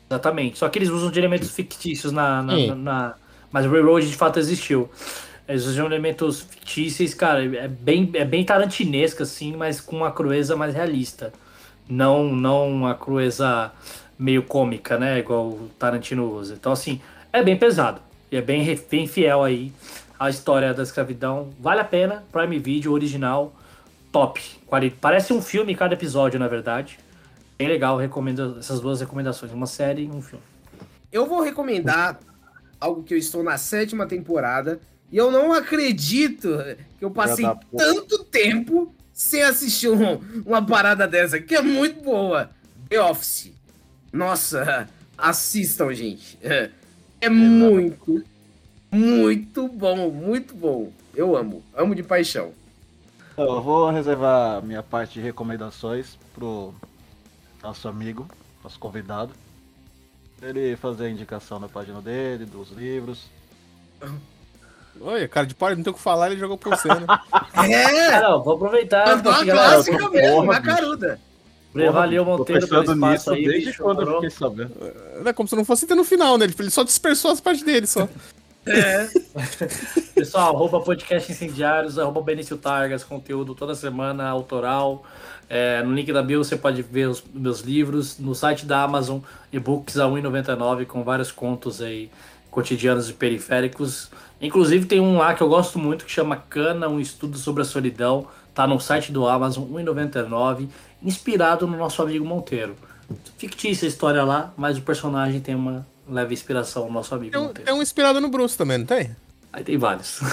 [0.08, 0.58] Exatamente.
[0.58, 2.42] Só que eles usam de elementos fictícios na.
[2.42, 3.14] na, na- na-
[3.50, 4.88] Mas Railroad de fato existiu.
[5.50, 10.54] Eles usam elementos fictícios, cara, é bem, é bem tarantinesca, assim, mas com uma crueza
[10.54, 11.32] mais realista.
[11.88, 13.72] Não, não uma crueza
[14.16, 15.18] meio cômica, né?
[15.18, 16.54] Igual o Tarantino usa.
[16.54, 17.00] Então, assim,
[17.32, 18.00] é bem pesado.
[18.30, 19.72] E é bem, bem fiel aí
[20.20, 21.50] à história da escravidão.
[21.58, 22.22] Vale a pena.
[22.30, 23.52] Prime Video original.
[24.12, 24.40] Top.
[25.00, 26.96] Parece um filme cada episódio, na verdade.
[27.58, 30.44] Bem legal, recomendo essas duas recomendações, uma série e um filme.
[31.10, 32.20] Eu vou recomendar
[32.80, 34.80] algo que eu estou na sétima temporada
[35.10, 36.48] e eu não acredito
[36.98, 37.44] que eu passei
[37.76, 42.50] tanto tempo sem assistir um- uma parada dessa, que é muito boa.
[42.88, 43.52] The Office.
[44.12, 46.38] Nossa, assistam, gente.
[46.42, 46.70] É,
[47.20, 48.24] é muito,
[48.90, 50.92] muito bom, muito bom.
[51.14, 52.52] Eu amo, amo de paixão.
[53.32, 56.74] Então, Eu vou reservar minha parte de recomendações pro
[57.62, 58.26] nosso amigo,
[58.62, 59.32] nosso convidado.
[60.42, 63.26] Ele fazer a indicação na página dele, dos livros.
[65.00, 67.04] Olha, cara de pau, não tem o que falar, ele jogou por cena.
[67.54, 69.06] É, Ah, não, vou aproveitar.
[69.16, 70.74] mandou a porque, galera, clássica porra, mesmo, na bicho.
[70.76, 71.20] caruda.
[71.92, 73.82] Valeu, Tô Monteiro, pelo pensando espaço nisso aí, desde bicho.
[73.82, 74.72] quando eu fiquei sabendo.
[75.22, 76.44] Não é como se não fosse ter no final, né?
[76.46, 78.08] Ele ele só dispersou as partes dele só.
[78.66, 79.08] É.
[80.14, 85.04] Pessoal, arroba podcast incendiários, arroba Benício Targas, conteúdo toda semana, autoral.
[85.48, 88.18] É, no link da bio você pode ver os meus livros.
[88.18, 89.20] No site da Amazon,
[89.52, 92.10] e-books a R$ 1,99 com vários contos aí,
[92.50, 94.10] cotidianos e periféricos.
[94.40, 97.64] Inclusive tem um lá que eu gosto muito que chama Cana, um estudo sobre a
[97.64, 98.26] solidão.
[98.54, 100.68] Tá no site do Amazon, R$ 1,99,
[101.02, 102.74] inspirado no nosso amigo Monteiro.
[103.38, 107.40] Fictícia a história lá, mas o personagem tem uma leve inspiração no nosso amigo Tem
[107.40, 107.66] um, Monteiro.
[107.70, 109.14] tem um inspirado no Bruce também, não tem?
[109.52, 110.20] Aí tem vários.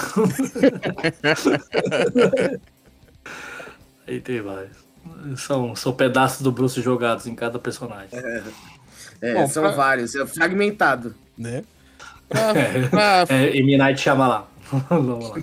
[4.06, 4.76] Aí tem vários.
[5.38, 8.08] São, são pedaços do Bruce jogados em cada personagem.
[9.20, 11.14] É, Bom, são pra- vários, é fragmentado.
[11.36, 11.64] Né?
[12.28, 12.52] Pra,
[12.90, 14.48] pra- É, e Midnight chama lá.
[14.90, 15.36] Vamos lá.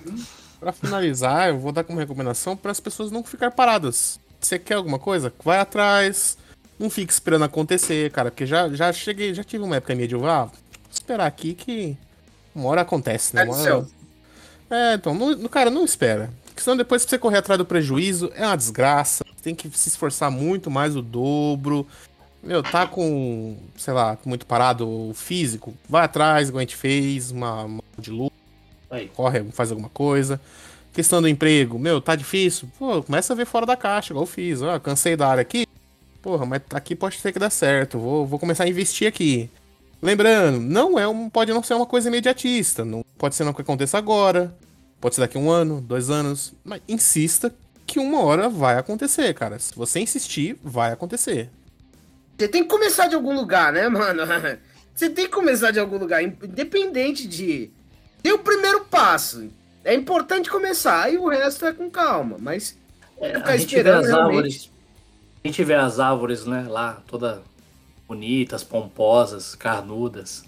[0.60, 4.20] pra finalizar, eu vou dar como recomendação para as pessoas não ficar paradas.
[4.40, 5.32] Você quer alguma coisa?
[5.44, 6.36] Vai atrás.
[6.78, 8.30] Não fique esperando acontecer, cara.
[8.30, 10.48] Porque já, já cheguei, já tive uma época de ah,
[10.90, 11.96] esperar aqui que
[12.54, 13.42] uma hora acontece, né?
[13.42, 13.86] É do Uma hora...
[14.68, 16.30] É, então, não, no- cara, não espera.
[16.46, 19.24] Porque senão depois pra você correr atrás do prejuízo é uma desgraça.
[19.42, 21.86] Tem que se esforçar muito mais o dobro.
[22.42, 25.74] Meu, tá com, sei lá, muito parado o físico.
[25.88, 28.36] Vai atrás, igual a gente fez, uma, uma de luta,
[28.90, 29.08] Aí.
[29.08, 30.40] corre, faz alguma coisa.
[30.92, 32.70] Questão do emprego, meu, tá difícil.
[32.78, 34.62] Pô, começa a ver fora da caixa, igual eu fiz.
[34.62, 35.66] Ó, cansei da área aqui.
[36.22, 37.98] Porra, mas aqui pode ser que dê certo.
[37.98, 39.50] Vou, vou começar a investir aqui.
[40.00, 42.84] Lembrando, não é um, pode não ser uma coisa imediatista.
[42.84, 44.56] Não pode ser não que aconteça agora.
[45.00, 46.54] Pode ser daqui a um ano, dois anos.
[46.64, 47.54] Mas insista
[47.86, 49.58] que uma hora vai acontecer, cara.
[49.58, 51.50] Se você insistir, vai acontecer.
[52.38, 54.22] Você tem que começar de algum lugar, né, mano?
[54.94, 57.70] Você tem que começar de algum lugar, independente de.
[58.22, 59.48] Dê o primeiro passo.
[59.84, 62.36] É importante começar, e o resto é com calma.
[62.40, 62.76] Mas
[63.20, 64.14] É, a gente vê as realmente.
[64.36, 64.70] árvores.
[65.44, 67.42] A gente vê as árvores, né, lá, toda
[68.08, 70.44] bonitas, pomposas, carnudas,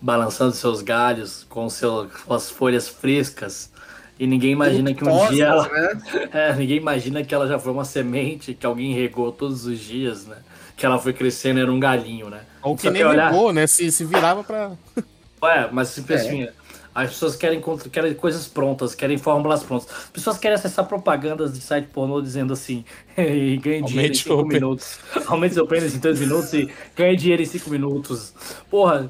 [0.00, 3.70] balançando seus galhos com seu, com as folhas frescas.
[4.18, 6.00] E ninguém imagina que um dia ela, né?
[6.32, 10.26] É, ninguém imagina que ela já foi uma semente que alguém regou todos os dias,
[10.26, 10.36] né?
[10.76, 12.40] Que ela foi crescendo, era um galinho, né?
[12.62, 13.66] Ou que Só nem olhar- negou, né?
[13.66, 14.72] Se, se virava pra.
[15.42, 16.48] Ué, mas tipo assim,
[16.92, 17.62] as pessoas querem,
[17.92, 19.88] querem coisas prontas, querem fórmulas prontas.
[19.88, 22.84] As pessoas querem acessar propagandas de site pornô dizendo assim,
[23.16, 24.54] e ganhe dinheiro em Aumente 5 o pênis.
[24.54, 24.98] minutos.
[25.28, 28.34] Aumente seu pênis em 3 minutos e ganhe dinheiro em 5 minutos.
[28.68, 29.08] Porra,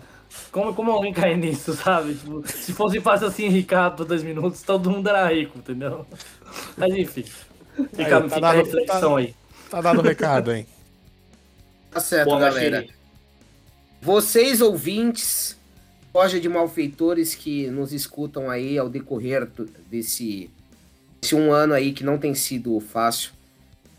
[0.51, 2.14] como, como alguém cai nisso, sabe?
[2.14, 6.07] Tipo, se fosse fácil assim, Ricardo, por 2 minutos, todo mundo era rico, entendeu?
[6.76, 9.34] Mas enfim, fica, Aí, tá fica a dado- reflexão tá- aí.
[9.70, 10.66] Tá dado o recado, hein?
[11.91, 12.86] Tá certo, galera.
[14.01, 15.57] Vocês, ouvintes,
[16.14, 20.51] loja de malfeitores que nos escutam aí ao decorrer do- desse,
[21.20, 23.32] desse um ano aí que não tem sido fácil.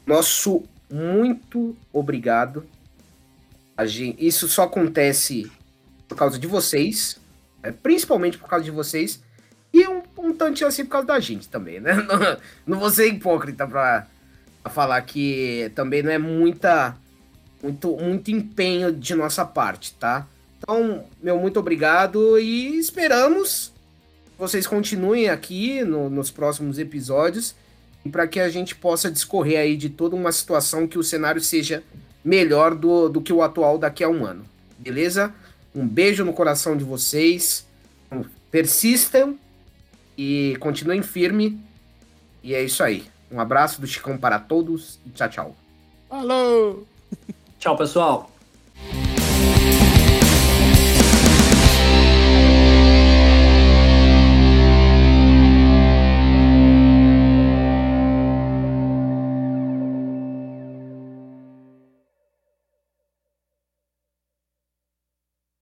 [0.06, 2.66] Nosso muito obrigado.
[3.76, 5.52] A gente, isso só acontece
[6.10, 7.18] por causa de vocês,
[7.64, 7.72] né?
[7.72, 9.22] principalmente por causa de vocês,
[9.72, 11.94] e um, um tantinho assim por causa da gente também, né?
[12.04, 14.08] Não, não vou ser hipócrita pra,
[14.64, 16.98] pra falar que também não é muita
[17.62, 20.26] muito, muito empenho de nossa parte, tá?
[20.58, 23.72] Então, meu muito obrigado e esperamos
[24.34, 27.54] que vocês continuem aqui no- nos próximos episódios
[28.04, 31.42] e para que a gente possa discorrer aí de toda uma situação que o cenário
[31.42, 31.84] seja
[32.24, 34.44] melhor do, do que o atual daqui a um ano,
[34.78, 35.34] beleza?
[35.80, 37.66] Um beijo no coração de vocês,
[38.52, 39.38] persistam
[40.18, 41.58] e continuem firme
[42.44, 43.06] e é isso aí.
[43.32, 45.56] Um abraço do Chicão para todos e tchau, tchau.
[46.10, 46.84] Alô!
[47.58, 48.30] Tchau, pessoal.